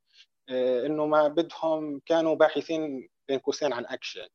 [0.49, 4.27] آه، إنه ما بدهم كانوا باحثين بين قوسين عن أكشن.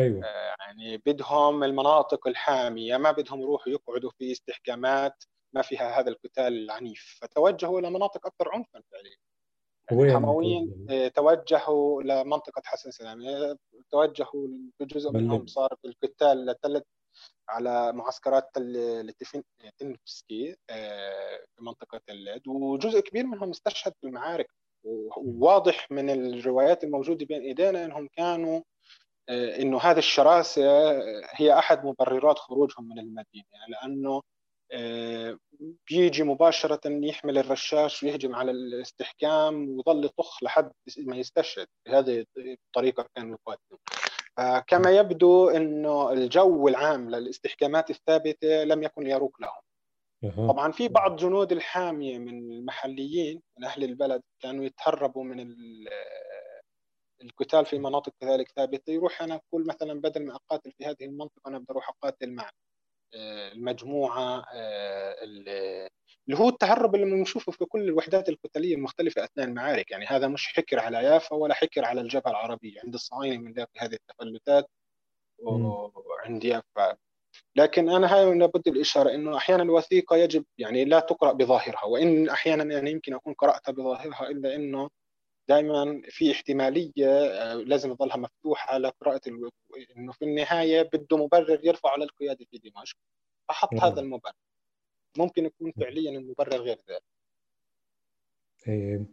[0.00, 0.24] أيوه.
[0.24, 5.24] آه، يعني بدهم المناطق الحامية ما بدهم يروحوا يقعدوا في استحكامات
[5.54, 7.18] ما فيها هذا القتال العنيف.
[7.22, 9.16] فتوجهوا إلى مناطق أكثر عنفا فعليا.
[9.90, 13.58] يعني الحمويين آه، توجهوا لمنطقه حسن سلامه
[13.90, 14.48] توجهوا
[14.80, 16.82] بجزء منهم صار القتال لثلاث
[17.48, 20.56] على معسكرات التنفسكي
[21.56, 24.50] في منطقة اللد وجزء كبير منهم استشهد في المعارك
[24.84, 28.62] وواضح من الروايات الموجودة بين إيدينا إنهم كانوا آه،
[29.30, 30.90] إنه هذه الشراسة
[31.34, 34.22] هي أحد مبررات خروجهم من المدينة يعني لأنه
[34.72, 35.38] آه،
[35.90, 43.36] بيجي مباشرة يحمل الرشاش ويهجم على الاستحكام ويظل يطخ لحد ما يستشهد بهذه الطريقة كانوا
[43.36, 43.78] يقاتلوا
[44.36, 49.52] فكما يبدو إنه الجو العام للاستحكامات الثابتة لم يكن يروق لهم.
[50.48, 55.40] طبعا في بعض جنود الحامية من المحليين من أهل البلد كانوا يتهربوا من
[57.22, 61.48] القتال في مناطق كذلك ثابتة يروح أنا أقول مثلا بدل ما أقاتل في هذه المنطقة
[61.48, 62.50] أنا بدي أروح أقاتل مع
[63.14, 69.90] آه، المجموعة آه، اللي هو التهرب اللي بنشوفه في كل الوحدات القتالية المختلفة أثناء المعارك.
[69.90, 72.80] يعني هذا مش حكر على يافا ولا حكر على الجبهة العربية.
[72.84, 74.70] عند الصهاينه بنلاقي هذه التفلتات
[75.38, 76.96] وعند يافا.
[77.56, 82.74] لكن أنا هاي لابد الإشارة إنه أحيانا الوثيقة يجب يعني لا تقرأ بظاهرها وإن أحيانا
[82.74, 84.90] يعني يمكن أكون قرأتها بظاهرها إلا إنه
[85.48, 89.20] دائما في احتمالية آه، لازم تظلها مفتوحة لقراءة
[89.96, 92.96] إنه في النهاية بده مبرر يرفع على القياده في دمشق.
[93.48, 93.74] فحط.
[93.74, 94.32] هذا المبرر.
[95.18, 97.02] ممكن يكون فعليا المبرر غير ذلك.
[98.68, 99.06] إيه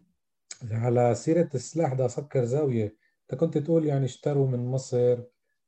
[0.71, 2.95] على سيرة السلاح ده أسكر زاوية.
[3.21, 5.17] أنت كنت تقول يعني اشتروا من مصر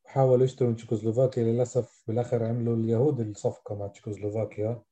[0.05, 4.84] حاولوا يشتروا من تشيكوسلوفاكيا للأسف بالآخر عملوا اليهود الصفقة مع تشيكوسلوفاكيا.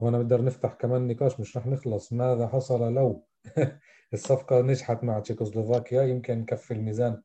[0.00, 2.12] هنا بنقدر نفتح كمان نقاش مش رح نخلص.
[2.12, 3.26] ماذا حصل لو
[4.14, 7.22] الصفقة نجحت مع تشيكوسلوفاكيا يمكن كف الميزان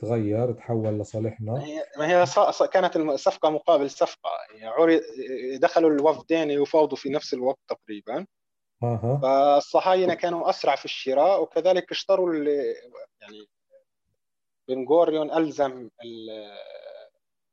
[0.00, 1.52] تغير تحول لصالحنا.
[1.98, 2.26] ما هي
[2.72, 4.30] كانت الصفقة مقابل صفقة.
[4.54, 5.00] يعني
[5.58, 8.26] دخلوا الوفدين يفاوضوا في نفس الوقت تقريبا.
[8.82, 9.20] أها.
[9.22, 12.34] فالصهاينة كانوا أسرع في الشراء وكذلك اشتروا
[13.20, 13.46] يعني
[14.68, 15.90] بن غوريون ألزم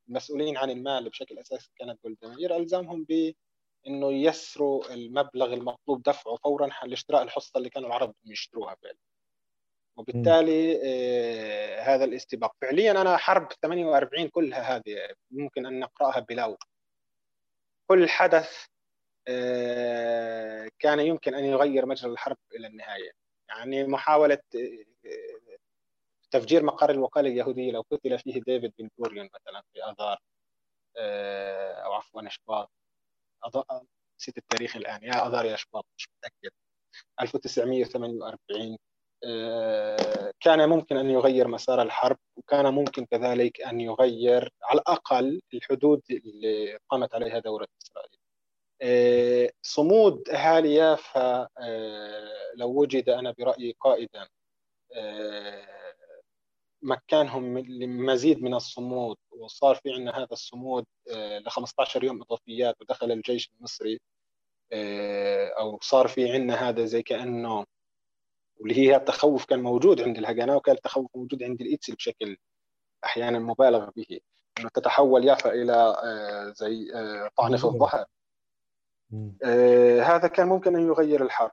[0.09, 3.34] المسؤولين عن المال بشكل أساسي كانت بولدمير ألزمهم ب
[3.88, 8.98] إنه يسروا المبلغ المطلوب دفعه فورا لاشتراء الحصة اللي كانوا العرب يشتروها فعلا.
[9.98, 12.56] وبالتالي آه هذا الاستباق.
[12.62, 16.58] فعليا أنا حرب 48 كلها هذه ممكن أن نقرأها بلاو
[17.88, 18.66] كل حدث
[19.28, 23.12] آه كان يمكن أن يغير مجرى الحرب إلى النهاية.
[23.50, 25.50] يعني محاولة آه،
[26.32, 28.90] تفجير مقر الوكاله اليهوديه لو قتل فيه ديفيد بن
[29.36, 30.20] مثلا في آذار
[30.98, 32.72] آه، أو عفوا أشباط.
[34.20, 35.04] نسيت التاريخ الآن.
[35.04, 36.52] يا اذار يا اشباط مش متأكد.
[37.22, 38.78] 1948
[39.24, 46.02] آه، كان ممكن أن يغير مسار الحرب وكان ممكن كذلك أن يغير على الأقل الحدود
[46.12, 48.20] اللي قامت عليها دولة إسرائيل.
[48.82, 51.48] آه، صمود أهالي يافا
[52.56, 54.28] لو وجد أنا برأيي قائدا
[56.82, 63.12] مكانهم لمزيد من الصمود وصار في عندنا هذا الصمود آه، ل 15 يوم إضافيات ودخل
[63.12, 64.00] الجيش المصري
[64.74, 67.66] آه، أو صار في عندنا هذا زي كأنه
[68.60, 72.38] واللي هي التخوف كان موجود عند الهجنة وكان التخوف موجود عند الايتسل بشكل
[73.04, 74.20] أحيانا مبالغ به
[74.60, 76.92] إنه تتحول يافا إلى آه، زي
[77.38, 78.06] طعنة في الظهر.
[80.02, 81.52] هذا كان ممكن أن يغير الحرب.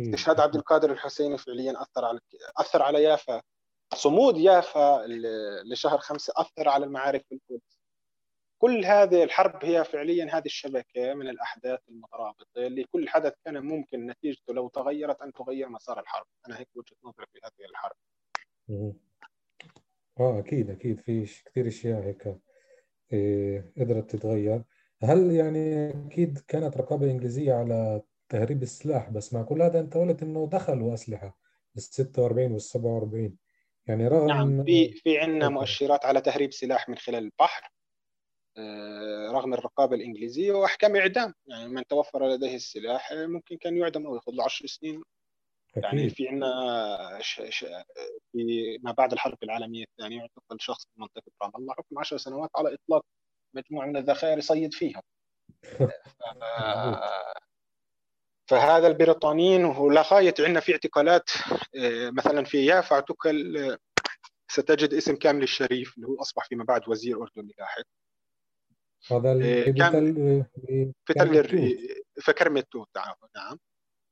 [0.00, 2.20] استشهاد عبد القادر الحسيني فعليا أثر على
[2.56, 3.42] أثر على يافا.
[3.94, 5.06] صمود يافا
[5.64, 7.82] لشهر خمسة أثر على المعارك في القدس
[8.58, 14.06] كل هذه الحرب هي فعليا هذه الشبكة من الأحداث المترابطة اللي كل حدث كان ممكن
[14.06, 16.26] نتيجته لو تغيرت أن تغير مسار الحرب.
[16.48, 17.96] أنا هيك وجهة نظري في هذه الحرب.
[20.20, 21.00] آه أكيد أكيد.
[21.00, 22.36] في كثير أشياء هيك
[23.12, 24.62] إيه قدرت تتغير.
[25.02, 30.22] هل يعني أكيد كانت رقابة إنجليزية على تهريب السلاح بس مع كل هذا أنت قلت
[30.22, 31.38] إنه دخلوا أسلحة
[31.76, 33.36] ال 46 وال 47
[33.86, 37.72] يعني رغم نعم في في عندنا مؤشرات على تهريب سلاح من خلال البحر
[38.58, 41.34] آه، رغم الرقابة الإنجليزية وأحكام إعدام.
[41.46, 45.02] يعني من توفر لديه السلاح ممكن كان يعدم أو ياخذ له 10 سنين.
[45.76, 46.48] يعني في عندنا
[48.32, 52.50] في ما بعد الحرب العالمية الثانية اعتقل شخص في منطقة رام الله حكم 10 سنوات
[52.56, 53.04] على إطلاق
[53.54, 55.02] مجموعة من الذخائر يصيد فيها.
[58.46, 61.30] فهذا البريطانيين ولغايه عندنا في اعتقالات
[62.12, 63.78] مثلا في يافا اعتقل
[64.48, 67.84] ستجد اسم كامل الشريف اللي هو أصبح فيما بعد وزير اردني لاحق
[69.10, 70.14] هذا اللي كان
[71.04, 71.44] في تل
[72.20, 72.88] في التوت
[73.36, 73.58] نعم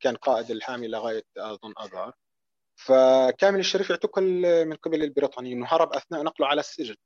[0.00, 2.14] كان قائد الحامي لغاية أظن اذار
[2.74, 4.24] فكامل الشريف اعتقل
[4.66, 6.96] من قبل البريطانيين وهرب أثناء نقله على السجن.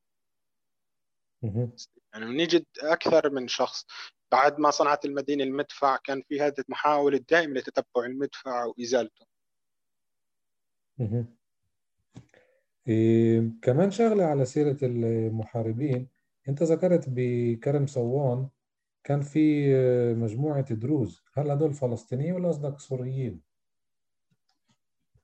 [1.43, 3.87] يعني نجد أكثر من شخص.
[4.35, 9.27] بعد ما صنعت المدينة المدفع كان في هذه المحاولة الدائمة لتتبع المدفع وإزالته.
[12.89, 16.09] إيه كمان شغلة على سيرة المحاربين.
[16.49, 18.49] أنت ذكرت بكرم صوان
[19.05, 19.75] كان في
[20.15, 21.23] مجموعة دروز.
[21.35, 23.41] هل هدول فلسطينيين ولا قصدك سوريين؟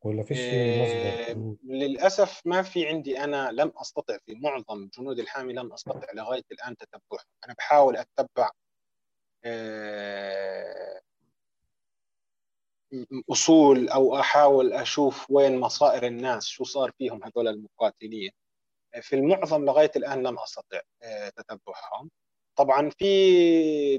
[0.03, 3.25] ولا فيش إيه مصدر؟ للأسف ما في عندي.
[3.25, 7.27] أنا لم أستطع في معظم جنود الحامي لم أستطع لغاية الآن تتبعهم.
[7.45, 8.05] أنا بحاول إيه
[13.31, 18.31] أصول أو أحاول أشوف وين مصائر الناس شو صار فيهم هذول المقاتلين.
[19.01, 20.81] في المعظم لغاية الآن لم أستطع
[21.37, 22.11] تتبعهم.
[22.57, 23.99] طبعا في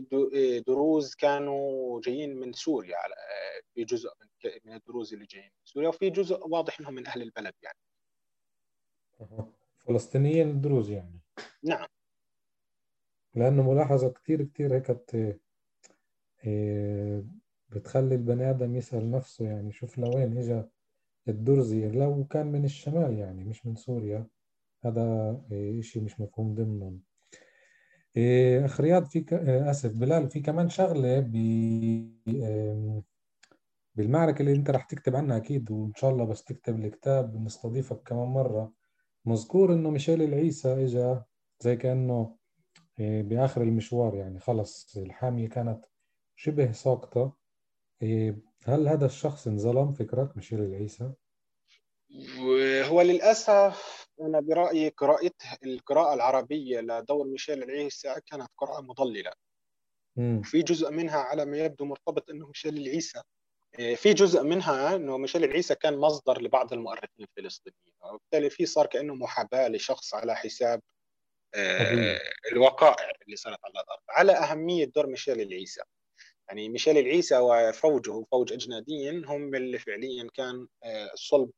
[0.67, 3.15] دروز كانوا جايين من سوريا على
[3.73, 4.09] في جزء
[4.65, 7.77] من الدروز اللي جايين من سوريا وفي جزء واضح إنهم من أهل البلد يعني.
[9.87, 11.19] فلسطينيين الدروز يعني.
[11.63, 11.87] نعم.
[13.35, 14.91] لأنه ملاحظة كثير كثير هيك
[17.69, 20.63] بتخلي البني آدم يسأل نفسه يعني شوف لوين اجى
[21.27, 24.27] الدرزي لو كان من الشمال يعني مش من سوريا
[24.85, 27.01] هذا إشي مش مفهوم ضمنهم.
[28.65, 29.33] أخ رياض في ك...
[29.33, 31.31] آسف بلال في كمان شغلة ب
[33.95, 38.27] بالمعركة اللي أنت رح تكتب عنها أكيد وإن شاء الله بس تكتب الكتاب نستضيفك كمان
[38.27, 38.73] مرة.
[39.25, 41.21] مذكور إنه ميشيل العيسى اجى
[41.59, 42.35] زي كأنه
[43.01, 45.85] بآخر المشوار يعني خلص الحامية كانت
[46.35, 47.37] شبه ساقطة.
[48.63, 51.11] هل هذا الشخص انظلم فكرك ميشيل العيسى؟
[52.39, 59.31] وهو للأسف أنا برايي قراءته القراءة العربية لدور ميشيل العيسى كانت قراءة مضللة.
[60.17, 63.21] وفي جزء منها على ما يبدو مرتبط إنه ميشيل العيسى
[63.95, 69.15] في جزء منها إنه ميشيل العيسى كان مصدر لبعض المؤرخين الفلسطينيين وبالتالي في صار كأنه
[69.15, 70.81] محاباة لشخص على حساب
[72.51, 75.81] الوقائع اللي صارت على الأرض على أهمية دور ميشيل العيسى.
[76.47, 80.67] يعني ميشيل العيسى وفوجه فوج اجناديين هم اللي فعليا كان
[81.15, 81.51] صلب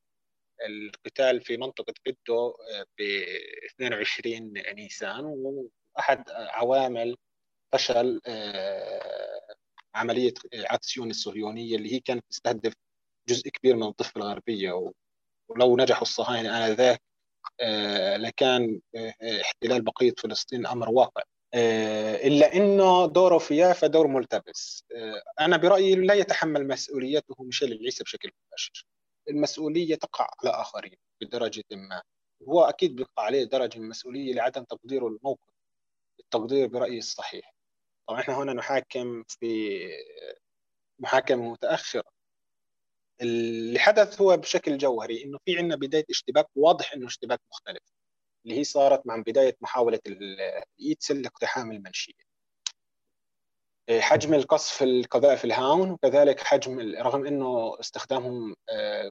[0.66, 2.54] القتال في منطقة بدو
[3.00, 3.02] ب
[3.76, 7.18] 22 نيسان وأحد عوامل
[7.72, 8.22] فشل
[9.96, 12.74] عملية عدسيون الصهيونية اللي هي كانت تستهدف
[13.30, 14.92] جزء كبير من الضفة الغربية
[15.48, 17.02] ولو نجحوا الصهاينة آنذاك
[18.16, 18.82] لكان
[19.42, 21.24] احتلال بقية فلسطين أمر واقع.
[22.24, 24.86] إلا أنه دوره في يافا دور ملتبس
[25.40, 28.86] أنا برأيي لا يتحمل مسؤوليته ميشيل العيسى بشكل مباشر.
[29.30, 32.02] المسؤولية تقع على آخرين بدرجة ما.
[32.50, 35.54] هو أكيد بيقع عليه درجة من المسؤولية لعدم تقديره الموقف.
[36.20, 37.54] التقدير برأيي الصحيح.
[38.08, 39.80] طبعا إحنا هنا نحاكم في
[41.00, 42.23] محاكمة متأخرة.
[43.22, 47.84] اللي حدث هو بشكل جوهري إنه في عندنا بداية اشتباك واضح إنه اشتباك مختلف.
[48.46, 52.34] اللي هي صارت مع بداية محاولة الايتسل لاقتحام المنشية.
[54.00, 58.56] حجم القصف القذائف الهاون وكذلك حجم رغم إنه استخدامهم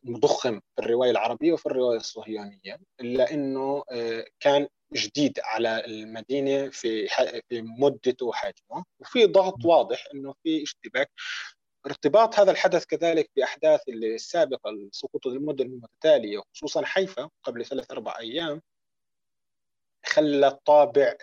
[0.04, 3.84] مضخم في الرواية العربية وفي الرواية الصهيونية إلا إنه
[4.40, 7.08] كان جديد على المدينة في
[7.48, 8.84] في مدته وحجمه.
[9.00, 11.10] وفي ضغط واضح إنه في اشتباك
[11.86, 18.62] ارتباط هذا الحدث كذلك بأحداث السابقة سقوط المدن المتتالية خصوصا حيفا قبل ثلاث أربع أيام
[20.04, 21.16] خلى الطابع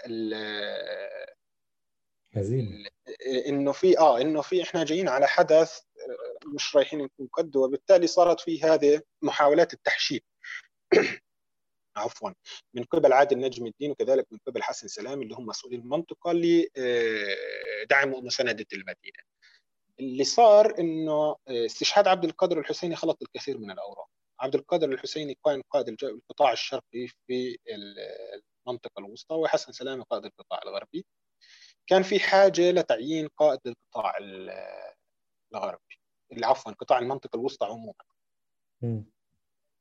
[3.47, 5.79] إنه في آه إنه في إحنا جايين على حدث
[6.55, 10.23] مش رايحين نكون قد وبالتالي صارت في هذه محاولات التحشيد.
[11.95, 12.31] عفوا.
[12.73, 16.69] من قبل عادل نجم الدين وكذلك من قبل حسن سلام اللي هم مسؤولين المنطقة اللي
[17.89, 19.23] دعموا مساندة المدينة.
[19.99, 24.07] اللي صار إنه استشهاد عبد القادر الحسيني خلط الكثير من الأوراق.
[24.39, 27.57] عبد القادر الحسيني كان قائد القطاع الشرقي في
[28.67, 31.05] المنطقة الوسطى وحسن سلامة قائد القطاع الغربي.
[31.87, 34.13] كان في حاجة لتعيين قائد القطاع
[35.53, 35.99] الغربي
[36.43, 37.93] عفوا قطاع المنطقة الوسطى عموما.
[38.81, 39.01] م.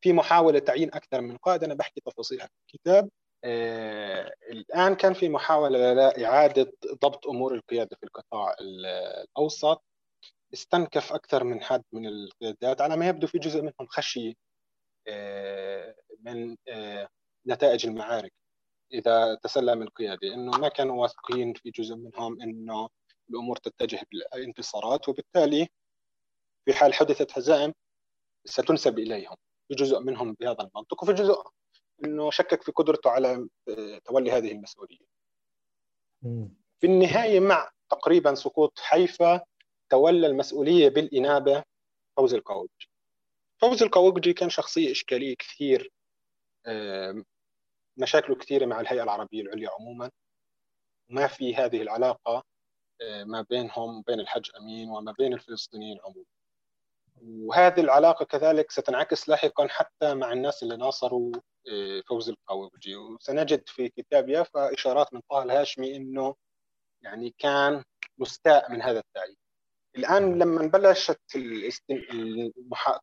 [0.00, 3.10] في محاولة تعيين أكثر من قائد أنا بحكي تفاصيلها في الكتاب
[3.44, 9.82] آه الآن كان في محاولة لإعادة ضبط أمور القيادة في القطاع الأوسط
[10.54, 14.34] استنكف أكثر من حد من القيادات على ما يبدو في جزء منهم خشية
[15.08, 17.08] آه من آه
[17.46, 18.32] نتائج المعارك
[18.92, 22.88] إذا تسلم القيادة إنه ما كانوا واثقين في جزء منهم إنه
[23.30, 25.68] الأمور تتجه بالانتصارات وبالتالي
[26.64, 27.72] في حال حدثت هزائم
[28.44, 29.36] ستنسب إليهم
[29.68, 31.42] في جزء منهم بهذا المنطق وفي جزء
[32.04, 33.48] إنه شكك في قدرته على
[34.04, 35.06] تولي هذه المسؤولية.
[36.80, 39.40] في النهاية مع تقريبا سقوط حيفا
[39.90, 41.64] تولى المسؤولية بالإنابة
[42.16, 42.88] فوز القوقجي.
[43.60, 45.92] فوز القوقجي كان شخصية إشكالية كثير
[47.96, 50.10] مشاكله كثيرة مع الهيئة العربية العليا عموما
[51.08, 52.42] ما في هذه العلاقة
[53.24, 56.26] ما بينهم وبين الحج أمين وما بين الفلسطينيين عموما.
[57.22, 61.32] وهذه العلاقة كذلك ستنعكس لاحقا حتى مع الناس اللي ناصروا
[62.08, 66.34] فوز القوقجي وسنجد في كتاب يافا إشارات من طه الهاشمي إنه
[67.02, 67.84] يعني كان
[68.18, 69.36] مستاء من هذا التعيين
[69.98, 71.20] الآن لما بلشت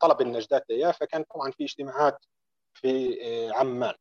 [0.02, 2.26] طلب النجدات ليافا كان طبعا في اجتماعات
[2.74, 3.94] في آه، عمان.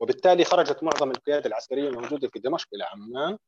[0.00, 3.38] وبالتالي خرجت معظم القيادة العسكرية الموجودة في دمشق إلى عمان.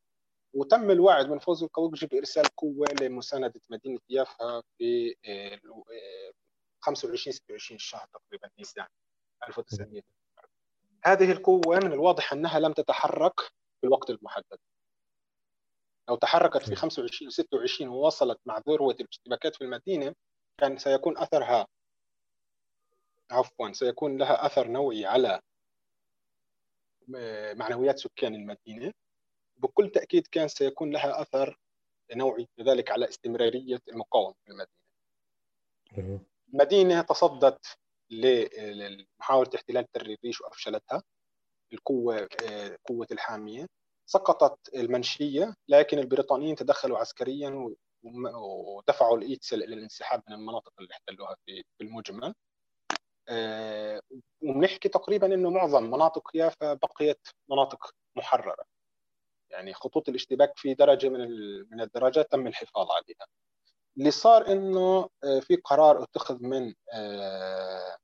[0.54, 5.14] وتم الوعد من فوز القوقجي بارسال قوة لمساندة مدينة يافا في
[6.80, 8.86] 25 آه، 26 شهر تقريبا نيسان
[9.48, 10.02] 1900
[11.04, 13.40] هذه القوة من الواضح أنها لم تتحرك
[13.80, 14.58] في الوقت المحدد.
[16.08, 20.14] لو تحركت في 25 26 ووصلت مع ذروة الاشتباكات في المدينة
[20.58, 21.66] كان سيكون أثرها
[23.30, 25.40] عفوا سيكون لها أثر نوعي على
[27.16, 28.92] آه، معنويات سكان المدينة.
[29.56, 31.58] بكل تأكيد كان سيكون لها أثر
[32.14, 36.20] نوعي كذلك على استمرارية المقاومة في المدينة.
[36.52, 37.78] المدينة تصدت
[38.10, 41.02] لمحاولة احتلال تل الريش وأفشلتها
[41.72, 42.28] القوة
[42.88, 43.66] قوة الحامية.
[44.06, 47.74] سقطت المنشية لكن البريطانيين تدخلوا عسكريا
[48.34, 52.34] ودفعوا الايتسل إلى الانسحاب من المناطق اللي احتلوها في المجمل.
[53.28, 54.00] آه،
[54.42, 58.64] وبنحكي تقريبا إنه معظم مناطق يافا بقيت مناطق محررة.
[59.50, 61.28] يعني خطوط الاشتباك في درجة من
[61.70, 63.26] من الدرجات تم الحفاظ عليها.
[63.98, 67.96] اللي صار إنه آه، في قرار اتخذ من آه،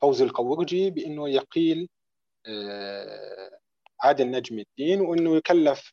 [0.00, 1.88] فوزي القوقجي بإنه يقيل
[4.02, 5.92] عادل نجم الدين وإنه يكلف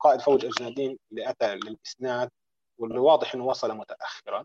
[0.00, 2.30] قائد فوج أجنادين اللي اتى للإسناد
[2.78, 4.44] واللي واضح إنه وصل متاخرا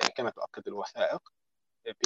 [0.00, 1.20] يعني كما تؤكد الوثائق.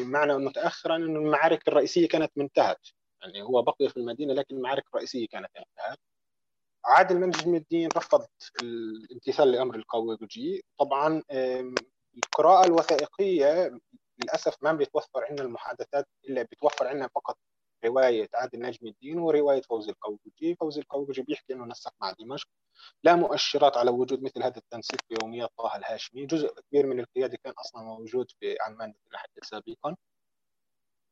[0.01, 2.81] بمعنى متاخرا إنه المعارك الرئيسية كانت منتهت.
[3.23, 5.99] يعني هو بقي في المدينة لكن المعارك الرئيسية كانت انتهت
[6.85, 8.27] عادل نجم الدين رفض
[8.63, 11.23] الامتثال لأمر القوقجي طبعا
[12.17, 13.79] القراءة الوثائقية
[14.19, 17.39] للأسف ما بيتوفر عندنا المحادثات إلا بيتوفر عندنا فقط
[17.85, 22.49] رواية عادل نجم الدين ورواية فوزي القوقجي، فوزي القوقجي بيحكي إنه نسق مع دمشق.
[23.05, 27.39] لا مؤشرات على وجود مثل هذا التنسيق في يوميات طه الهاشمي، جزء كبير من القيادة
[27.45, 29.97] كان أصلا موجود في عمان مثل حدث سابقا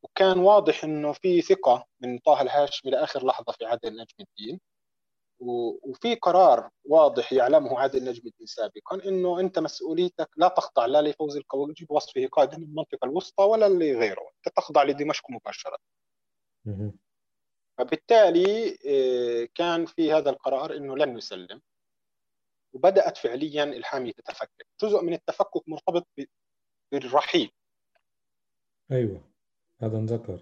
[0.03, 4.61] وكان واضح إنه في ثقة من طه الهاشمي لآخر لحظة في عادل نجم الدين.
[5.85, 11.37] وفي قرار واضح يعلمه عادل نجم الدين سابقا إنه أنت مسؤوليتك لا تخضع لا لفوز
[11.37, 15.79] القوقجي بوصفه قائدا المنطقة الوسطى ولا لغيره، أنت تخضع لدمشق مباشرة.
[17.79, 21.61] فبالتالي آه، كان في هذا القرار إنه لن يسلم
[22.73, 26.07] وبدأت فعليا الحامية تتفكك، جزء من التفكك مرتبط
[26.93, 27.51] بالرحيل.
[28.93, 29.25] أيوه
[29.81, 30.41] هذا انذكر.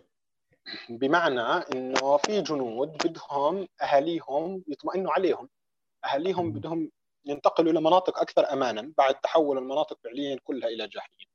[0.89, 5.49] بمعنى إنه في جنود بدهم أهاليهم يطمئنوا عليهم.
[6.05, 6.91] أهاليهم بدهم
[7.25, 11.30] ينتقلوا إلى مناطق أكثر امانا بعد تحول المناطق فعليا كلها إلى جحيم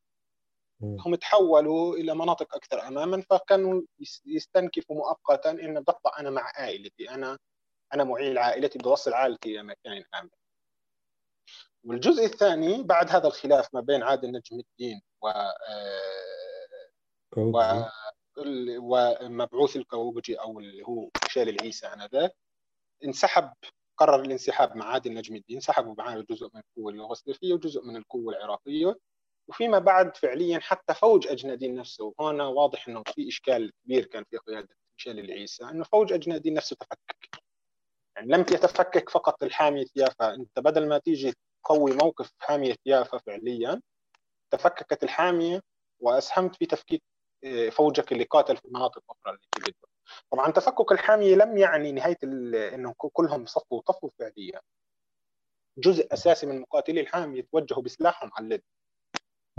[0.82, 3.82] هم يتحولوا إلى مناطق أكثر اماما فكانوا
[4.26, 7.10] يستنكفوا مؤقتا انه بدي اطلع أنا مع عائلتي.
[7.10, 7.38] أنا
[7.94, 10.30] أنا معيل عائلتي بدي اوصل عائلتي إلى مكان آمن.
[11.84, 15.28] والجزء الثاني بعد هذا الخلاف ما بين عادل نجم الدين و
[17.38, 17.62] و
[18.78, 22.36] ومبعوث الكوبجي أو اللي هو شال العيسى آنذاك
[23.04, 23.54] انسحب
[23.98, 28.34] قرر الانسحاب مع عادل نجم الدين سحبوا معاه جزء من القوة اليوغوسلافية وجزء من القوة
[28.34, 28.96] العراقية.
[29.48, 34.38] وفيما بعد فعليا حتى فوج اجنادين نفسه هنا واضح إنه في إشكال كبير كان في
[34.38, 37.44] قيادة ميشيل العيسى إنه فوج اجنادين نفسه تفكك.
[38.16, 41.34] يعني لم يتفكك فقط الحامية يافا أنت بدل ما تيجي
[41.64, 43.82] تقوي موقف حامية يافا فعليا
[44.52, 45.62] تفككت الحامية
[46.00, 47.04] وأسهمت في تفكيك
[47.72, 49.90] فوجك اللي قاتل في مناطق أخرى اللي في ليبيا
[50.32, 54.62] طبعا تفكك الحامية لم يعني نهاية انه كلهم صفوا وطفوا فعليا.
[55.78, 58.62] جزء أساسي من مقاتلي الحامية توجهوا بسلاحهم على اللد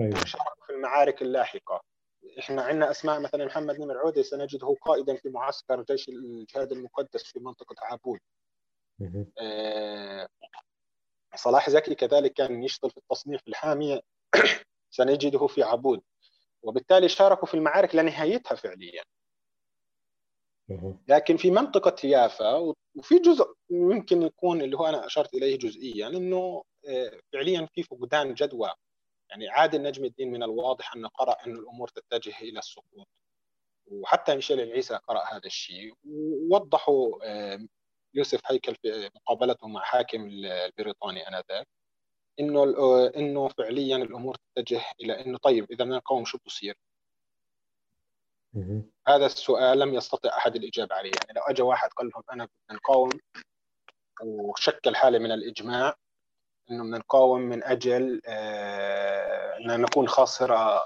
[0.01, 0.25] أيوة.
[0.25, 1.83] شاركوا في المعارك اللاحقة.
[2.39, 7.39] إحنا عندنا أسماء مثلا محمد نمر عوده سنجده قائدا في معسكر جيش الجهاد المقدس في
[7.41, 8.19] منطقة عابود
[9.41, 10.29] آه
[11.35, 14.01] صلاح زكي كذلك كان يشتغل في التصنيف في الحاميه
[14.91, 16.03] سنجده في عبود
[16.63, 19.03] وبالتالي شاركوا في المعارك لنهايتها فعليا.
[21.09, 26.63] لكن في منطقة يافا وفي جزء يمكن يكون اللي هو أنا أشرت إليه جزئيا أنه
[26.89, 28.73] آه، فعليا في فقدان جدوى.
[29.31, 33.09] يعني عادل نجم الدين من الواضح أنه قرأ أن الأمور تتجه إلى السقوط.
[33.87, 35.95] وحتى ميشيل العيسى قرأ هذا الشيء.
[36.05, 37.19] ووضحوا
[38.15, 41.69] يوسف هيكل في مقابلته مع حاكم البريطاني آنذاك
[42.41, 42.65] إنه
[43.17, 46.79] إنه فعليا الأمور تتجه إلى إنه طيب إذا بدنا نقاوم شو بصير؟
[49.09, 51.11] هذا السؤال لم يستطع أحد الإجابة عليه.
[51.27, 53.11] يعني لو اجى واحد قال لهم أنا بدنا نقاوم
[54.23, 55.97] وشكل حاله من الإجماع
[56.71, 60.77] إنه بدنا نقاوم من أجل آه ان نكون خاصرة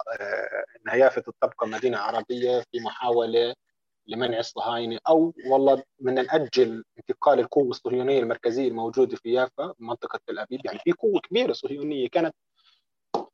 [0.92, 3.54] ان يافت تبقى مدينه عربيه في محاولة
[4.06, 10.38] لمنع الصهاينه أو والله بدنا نأجل انتقال القوة الصهيونية المركزية الموجودة في يافا منطقة تل
[10.38, 10.60] أبيب.
[10.66, 12.34] يعني في قوة كبيرة صهيونية كانت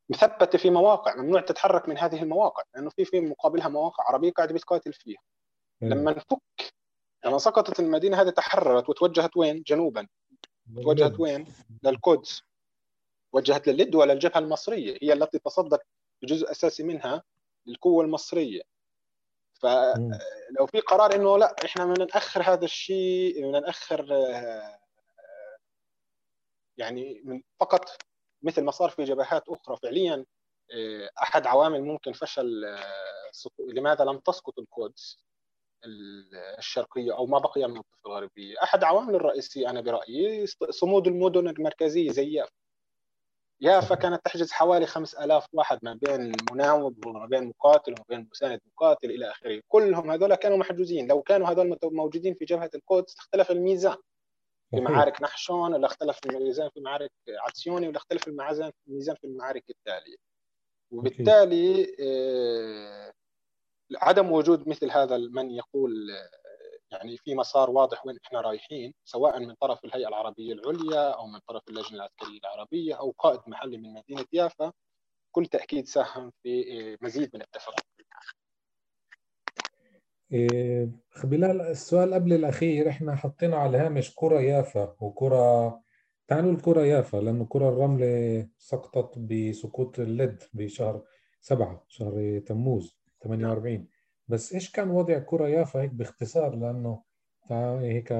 [0.08, 4.54] مثبتة في مواقع ممنوع تتحرك من هذه المواقع لأنه في في مقابلها مواقع عربية قاعدة
[4.54, 5.18] بتقاتل فيها.
[5.82, 6.72] لما نفك
[7.24, 10.06] لما سقطت المدينة هذه تحررت وتوجهت وين؟ جنوبا.
[10.74, 11.46] توجهت وين؟
[11.82, 12.42] للقدس.
[13.32, 15.80] وجهت للد ولا الجبهة المصرية هي التي تصدت
[16.22, 17.22] بجزء أساسي منها
[17.66, 18.62] للقوة المصرية.
[19.60, 24.78] فلو في قرار إنه لا إحنا بدنا ناخر هذا الشيء بدنا ناخر آه،
[26.76, 27.88] يعني من فقط
[28.42, 30.24] مثل ما صار في جبهات أخرى فعليا
[30.72, 35.18] آه، أحد عوامل ممكن فشل آه، لماذا لم تسقط القدس؟
[36.58, 38.54] الشرقية أو ما بقي من الضفه الغربية.
[38.62, 42.50] أحد العوامل الرئيسية أنا برأيي صمود المدن المركزية زي يافا.
[43.60, 48.60] يافا كانت تحجز حوالي 5000 واحد ما بين مناوب وما بين مقاتل وما بين مساند
[48.72, 49.62] مقاتل إلى آخره.
[49.68, 51.08] كلهم هذول كانوا محجوزين.
[51.08, 53.96] لو كانوا هذول موجودين في جبهة القدس اختلف الميزان.
[54.70, 60.16] في معارك نحشون ولا اختلف الميزان في معارك عطسيوني ولا اختلف الميزان في المعارك التالية.
[60.90, 63.12] وبالتالي آه،
[63.94, 66.10] عدم وجود مثل هذا من يقول
[66.90, 71.38] يعني في مسار واضح وين إحنا رايحين سواء من طرف الهيئة العربية العليا أو من
[71.48, 74.72] طرف اللجنة العسكرية العربية أو قائد محلي من مدينة يافا
[75.32, 77.74] كل تأكيد ساهم في آه، مزيد من التفاهم
[80.32, 80.90] إيه
[81.24, 85.80] بلال السؤال قبل الأخير إحنا حطينا على الهامش كرة يافا وكرة
[86.28, 91.02] تعالوا الكرة يافا لأنه كرة الرملة سقطت بسقوط اللد بشهر
[91.40, 92.98] سبعة شهر تموز.
[93.24, 93.88] 48
[94.28, 97.02] بس إيش كان وضع كرة يافا هيك باختصار؟ لأنه
[97.50, 98.12] هيك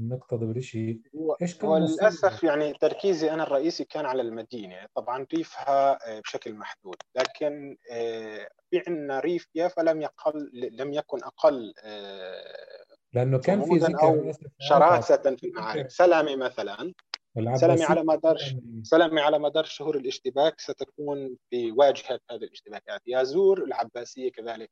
[0.00, 1.00] نقتضي بالشيء
[1.42, 4.86] إيش كان وللاسف يعني تركيزي أنا الرئيسي كان على المدينة.
[4.94, 6.96] طبعا ريفها آه، بشكل محدود.
[7.16, 13.76] لكن آه، في عندنا ريف يافا لم يقل لم يكن أقل آه، لأنه كان في
[13.76, 15.90] ذكر شراسة في المعارك.
[15.90, 16.94] سلامي مثلا.
[17.36, 18.38] سلامي على مدار
[18.82, 24.70] سلامي على مدار شهور الاشتباك ستكون في واجهة هذه الاشتباكات يازور العباسية كذلك.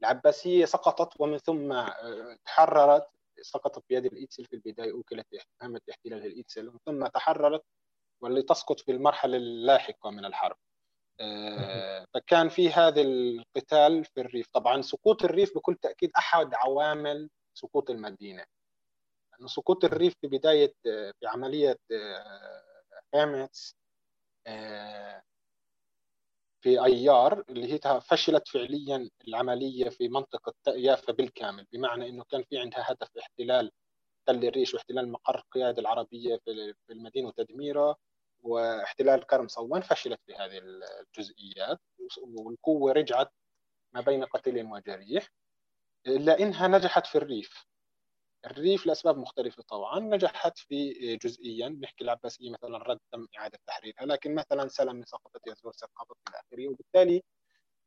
[0.00, 3.06] العباسية سقطت ومن ثم آه، تحررت
[3.42, 5.26] سقطت بيد الإيتسل في البداية أوكلت
[5.62, 7.62] مهمة احتلال الإيتسل ومن ثم تحررت
[8.22, 10.56] واللي تسقط في المرحلة اللاحقة من الحرب.
[11.20, 14.46] آه، فكان في هذا القتال في الريف.
[14.52, 18.44] طبعا سقوط الريف بكل تأكيد أحد عوامل سقوط المدينة.
[19.38, 21.78] لأن سقوط الريف في بداية آه، في عملية
[23.14, 23.76] هامتس
[26.60, 32.58] في أيار اللي هي فشلت فعليا العملية في منطقة يافا بالكامل بمعنى إنه كان في
[32.58, 33.70] عندها هدف احتلال
[34.26, 37.96] تل الريش واحتلال مقر القيادة العربية في المدينة وتدميرها
[38.42, 41.80] واحتلال كرم صوان فشلت في هذه الجزئيات
[42.22, 43.32] والقوة رجعت
[43.92, 45.28] ما بين قتيل وجريح.
[46.06, 47.66] الا انها نجحت في الريف.
[48.46, 51.68] الريف لأسباب مختلفة طبعا نجحت في جزئيا.
[51.68, 56.68] نحكي العباسية مثلا رد تم إعادة تحريرها لكن مثلا سلم سقطت يزور سقطت إلى آخره
[56.68, 57.22] وبالتالي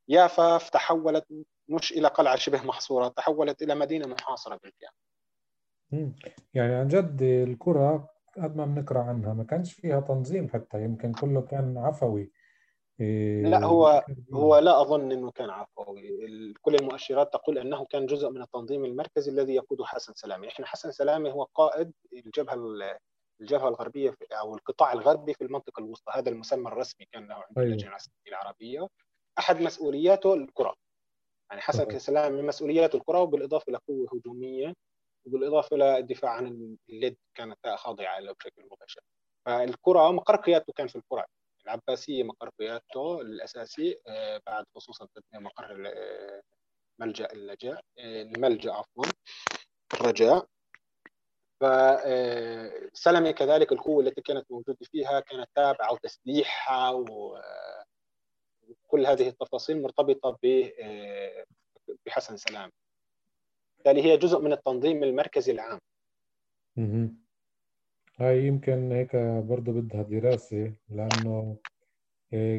[0.07, 1.25] يافا تحولت
[1.69, 4.93] مش إلى قلعة شبه محصورة تحولت إلى مدينة محاصرة بالكامل.
[6.53, 11.41] يعني عن جد الكرة قد ما بنقرا عنها ما كانش فيها تنظيم حتى يمكن كله
[11.41, 12.31] كان عفوي.
[13.43, 16.53] لا هو هو لا أظن إنه كان عفوي.
[16.61, 20.91] كل المؤشرات تقول أنه كان جزء من التنظيم المركزي الذي يقوده حسن سلامه إحنا حسن
[20.91, 22.55] سلامه هو قائد الجبهة
[23.41, 26.11] الجبهة الغربية أو القطاع الغربي في المنطقة الوسطى.
[26.15, 27.89] هذا المسمى الرسمي كان له عند اللجنه أيوه.
[27.89, 28.87] العسكريه العربية.
[29.39, 30.75] أحد مسؤولياته الكرة.
[31.49, 34.73] يعني حسن سلامه من مسؤولياته الكرة وبالإضافة إلى قوة هجومية
[35.25, 39.01] وبالإضافة إلى الدفاع عن الليد كانت خاضعة له بشكل مباشر
[39.45, 41.25] فالكرة مقر قيادته كان في الكرة.
[41.69, 46.41] العباسية مقر قيادته الأساسي آه، بعد خصوصا تدمير مقر آه،
[46.99, 49.05] ملجأ اللجاء آه، الملجأ عفوا
[49.93, 50.47] الرجاء.
[51.61, 57.45] فسلمي كذلك القوة التي كانت موجودة فيها كانت تابعة وتسليحها وكل
[59.05, 60.37] هذه التفاصيل مرتبطة
[62.05, 62.71] بحسن سلام
[63.77, 65.79] بالتالي هي جزء من التنظيم المركزي العام.
[68.19, 71.57] هاي يمكن هيك برضه بدها دراسة لأنه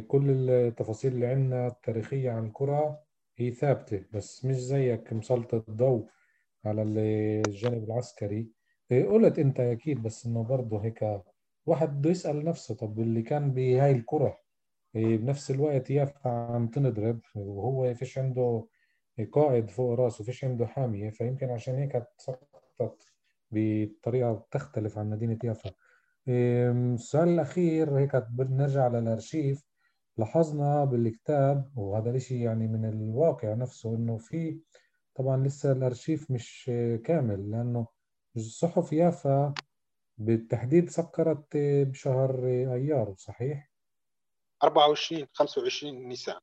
[0.09, 3.05] كل التفاصيل اللي عندنا التاريخية عن الكرة
[3.37, 6.09] هي ثابتة بس مش زيك مسلط الضوء
[6.65, 8.51] على الجانب العسكري.
[8.91, 11.23] قلت أنت أكيد بس إنه برضه هيك
[11.67, 14.39] واحد بده يسأل نفسه طب اللي كان بهاي الكرة
[14.95, 18.67] بنفس الوقت يافا عم تنضرب وهو فيش عنده
[19.33, 23.10] قائد فوق راسه فيش عنده حامية فيمكن عشان هيك سقطت
[23.51, 25.71] بطريقة تختلف عن مدينة يافا.
[26.29, 29.65] السؤال الأخير هيك بنرجع للأرشيف.
[30.19, 34.61] لاحظنا بالكتاب وهذا الشيء يعني من الواقع نفسه إنه في
[35.15, 36.71] طبعا لسه الأرشيف مش
[37.05, 37.87] كامل لأنه
[38.39, 39.55] صحف يافا
[40.19, 43.71] بالتحديد سكرت بشهر أيار صحيح؟
[44.63, 46.41] 24 25 نيسان.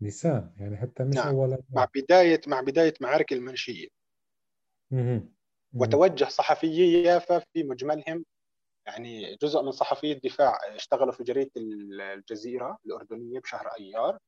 [0.00, 1.28] نيسان يعني حتى مش نعم.
[1.28, 3.88] أول مع بداية مع بداية معارك المنشية.
[5.72, 8.24] وتوجه صحفيي يافا في مجملهم
[8.86, 14.18] يعني جزء من صحفي الدفاع اشتغلوا في جريدة الجزيرة الأردنية بشهر أيار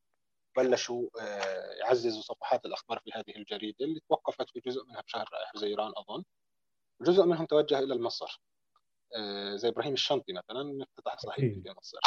[0.57, 5.93] بلشوا آه، يعززوا صفحات الأخبار في هذه الجريدة اللي توقفت في جزء منها بشهر حزيران
[5.97, 6.25] أظن.
[7.03, 8.41] جزء منهم توجه إلى مصر
[9.17, 11.99] آه، زي إبراهيم الشنطي مثلا افتتح صحيفة في مصر.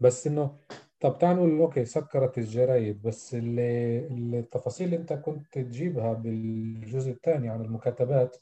[0.00, 0.58] بس إنه
[1.00, 3.98] طب تعال نقول أوكي سكرت الجرايد بس اللي
[4.38, 8.36] التفاصيل اللي أنت كنت تجيبها بالجزء الثاني عن المكاتبات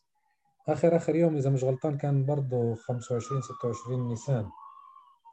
[0.69, 4.51] آخر آخر يوم إذا مش غلطان كان برضه 25 26 نيسان.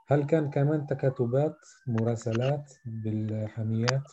[0.07, 1.55] هل كان كمان تكاتبات
[1.88, 4.03] مراسلات بالحاميات؟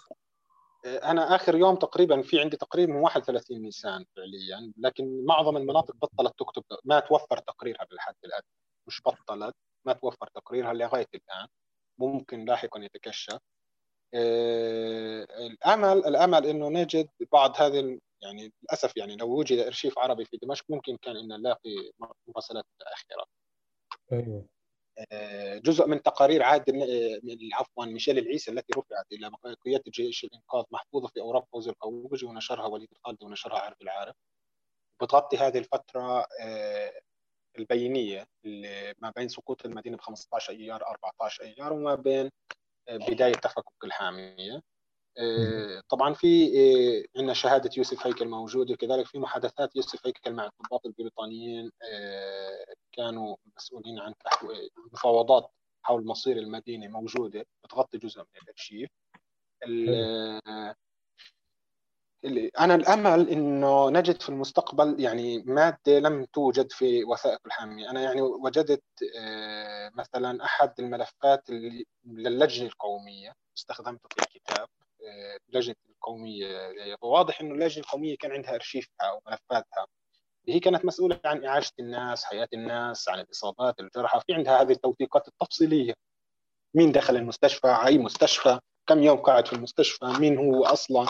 [0.87, 6.63] أنا آخر يوم تقريبا في عندي تقريبا 31 نيسان فعليا لكن معظم المناطق بطلت تكتب
[6.85, 8.49] ما توفر تقريرها بالحد الأدنى.
[8.87, 9.55] مش بطلت
[9.85, 11.49] ما توفر تقريرها لغاية الآن.
[11.99, 13.39] ممكن لاحقا يتكشف.
[14.15, 20.37] آه، الأمل الأمل إنه نجد بعض هذه يعني للأسف يعني لو وجد أرشيف عربي في
[20.43, 21.71] دمشق ممكن كان ان نلاقي
[22.29, 23.27] مراسلات متاخره
[24.13, 24.47] أيوه.
[25.13, 26.65] آه، جزء من تقارير عاد
[27.53, 29.31] عفوا ميشيل العيسى التي رفعت إلى
[29.65, 34.15] قياده جيش الإنقاذ محفوظة في اوراق فوز القوبجي ونشرها وليد الخالدي ونشرها عارف العارف.
[35.03, 36.93] بتغطي هذه الفترة آه،
[37.59, 42.31] البينية اللي ما بين سقوط المدينة ب 15 أيار 14 أيار وما بين
[42.89, 44.63] آه، بداية تفكك الحامية.
[45.19, 50.47] آه، طبعا في آه، عندنا شهادة يوسف هيكل موجودة كذلك في محادثات يوسف هيكل مع
[50.47, 51.71] الضباط البريطانيين
[52.93, 54.15] كانوا مسؤولين عن
[54.93, 55.51] مفاوضات
[55.83, 58.89] حول مصير المدينة موجودة بتغطي جزء من الأرشيف.
[62.61, 68.23] أنا الأمل إنه نجد في المستقبل يعني مادة لم توجد في وثائق الحاميه أنا يعني
[68.23, 68.83] وجدت
[69.19, 71.51] آه، مثلا أحد الملفات
[72.05, 74.69] للجنة القومية استخدمته في الكتاب
[75.03, 79.87] آه، لجنة القومية واضح إنه اللجنة القومية كان عندها ارشيفها وملفاتها
[80.49, 85.29] هي كانت مسؤولة عن إعاشة الناس حياة الناس عن الإصابات الجرحى في عندها هذه التوثيقات
[85.29, 85.95] التفصيلية.
[86.75, 91.07] مين دخل المستشفى؟ أي مستشفى؟ كم يوم قاعد في المستشفى؟ مين هو أصلا؟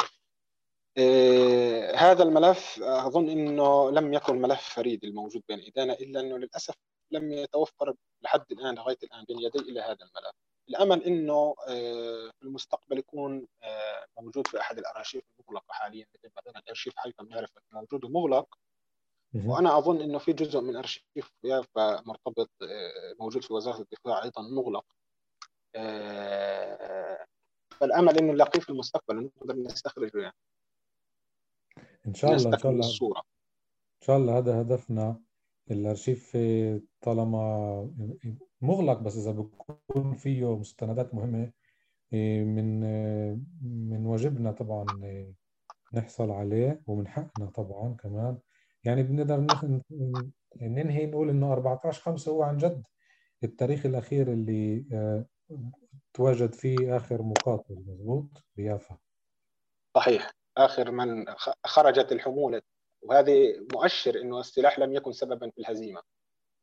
[1.95, 6.75] هذا الملف أظن إنه لم يكن ملف فريد الموجود بين إيدينا إلا أنه للأسف
[7.11, 10.35] لم يتوفر لحد الآن لغاية الآن بين يدي إلى هذا الملف.
[10.69, 16.59] الأمل إنه آه، في المستقبل يكون آه، موجود في أحد الارشيف المغلقة حاليا مثل مثلا
[16.63, 18.59] الأرشيف حيث نعرف موجود ومغلق
[19.35, 22.51] وأنا أظن إنه في جزء من أرشيف يافا مرتبط
[23.21, 24.85] موجود في وزاره الدفاع أيضا مغلق
[27.81, 30.37] فالامل انه نلاقيه في المستقبل ونقدر نستخرجه يعني.
[32.09, 32.87] إن شاء الله إن شاء الله.
[32.87, 33.19] الصورة.
[33.19, 35.21] إن شاء الله هذا هدفنا.
[35.71, 36.37] الأرشيف
[37.01, 37.91] طالما
[38.61, 41.53] مغلق بس إذا بكون فيه مستندات مهمة
[42.13, 42.81] من
[43.91, 44.87] من واجبنا طبعا
[45.95, 48.39] نحصل عليه ومن حقنا طبعا كمان.
[48.85, 49.41] يعني بنقدر
[50.57, 52.87] ننهي نقول إنه 14 5 هو عن جد
[53.45, 55.27] التاريخ الأخير اللي آه،
[56.15, 58.97] تواجد فيه آخر مقاتل مضبوط بيافا
[59.95, 60.38] صحيح.
[60.59, 61.25] آخر من
[61.67, 62.63] خرجت الحمولة.
[63.03, 66.03] وهذه مؤشر إنه السلاح لم يكن سببا في الهزيمة.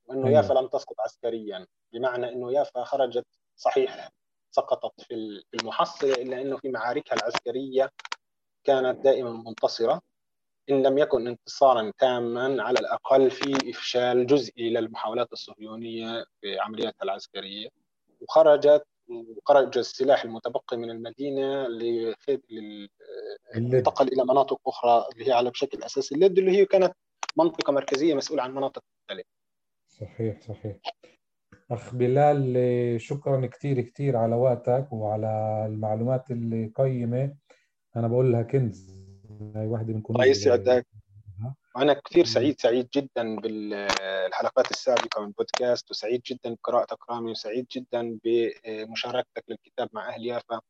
[0.05, 0.29] وإنه.
[0.31, 1.67] يافا لم تسقط عسكريا.
[1.93, 4.09] بمعنى إنه يافا خرجت صحيح
[4.51, 7.89] سقطت في المحصلة إلا إنه في معاركها العسكرية
[8.63, 10.01] كانت دائما منتصرة.
[10.69, 17.69] إن لم يكن انتصارا تاما على الأقل في إفشال جزئي للمحاولات الصهيونية في عملياتها العسكرية.
[18.21, 21.67] وخرجت وخرج السلاح المتبقي من المدينة
[23.55, 26.93] انتقل إلى مناطق أخرى اللي هي على بشكل أساسي الليد اللي هي كانت
[27.37, 29.29] منطقة مركزية مسؤولة عن مناطق مختلفة.
[29.87, 30.77] صحيح صحيح.
[31.71, 37.35] أخ بلال شكرا كثير كثير على وقتك وعلى المعلومات اللي قيمه
[37.95, 39.05] أنا بقول لها كنز
[39.55, 40.87] هي واحدة من كنوز الله يسعدك
[41.75, 48.19] وأنا كثير سعيد سعيد جدا بالحلقات السابقة من بودكاست وسعيد جدا بقراءتك رامي وسعيد جدا
[48.23, 50.61] بمشاركتك للكتاب مع أهل يافا.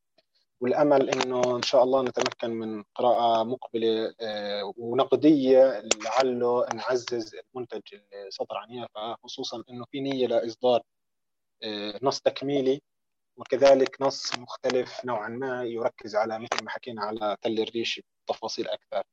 [0.62, 8.32] والأمل إنه إن شاء الله نتمكن من قراءة مقبلة آه، ونقدية لعله نعزز المنتج اللي
[8.32, 10.82] صدر عن يافا خصوصا إنه في نية لإصدار
[11.64, 12.82] آه، نص تكميلي
[13.38, 19.04] وكذلك نص مختلف نوعا ما يركز على مثل ما حكينا على تل الريش بتفاصيل أكثر.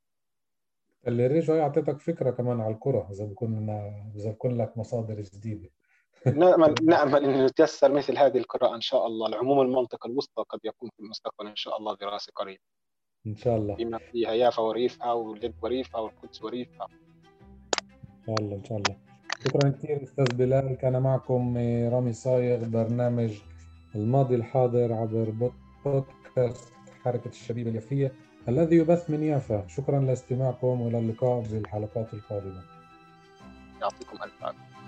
[1.08, 3.70] الريش هي اعطيتك فكرة كمان على الكرة إذا بكون
[4.16, 5.68] إذا بكون لك مصادر جديدة.
[6.26, 9.28] نأمل نأمل أن يتيسر مثل هذه القراءة إن شاء الله.
[9.28, 12.62] لعموم المنطقة الوسطى قد يكون في المستقبل إن شاء الله دراسة قريبة.
[13.26, 13.74] إن شاء الله.
[13.74, 16.86] بما فيها يافا وريفها ولب وريفها والقدس وريفها
[18.18, 18.96] إن شاء الله إن شاء الله.
[19.44, 20.74] شكرا كثير أستاذ بلال.
[20.76, 21.56] كان معكم
[21.92, 23.38] رامي صايغ برنامج
[23.94, 25.50] الماضي الحاضر عبر
[25.84, 26.72] بودكاست
[27.02, 28.12] حركة الشبيبة اليافية.
[28.48, 29.64] الذي يبث من يافا.
[29.68, 32.62] شكرا لاستماعكم والى اللقاء بالحلقات القادمة.
[33.80, 34.81] يعطيكم ألف عافية.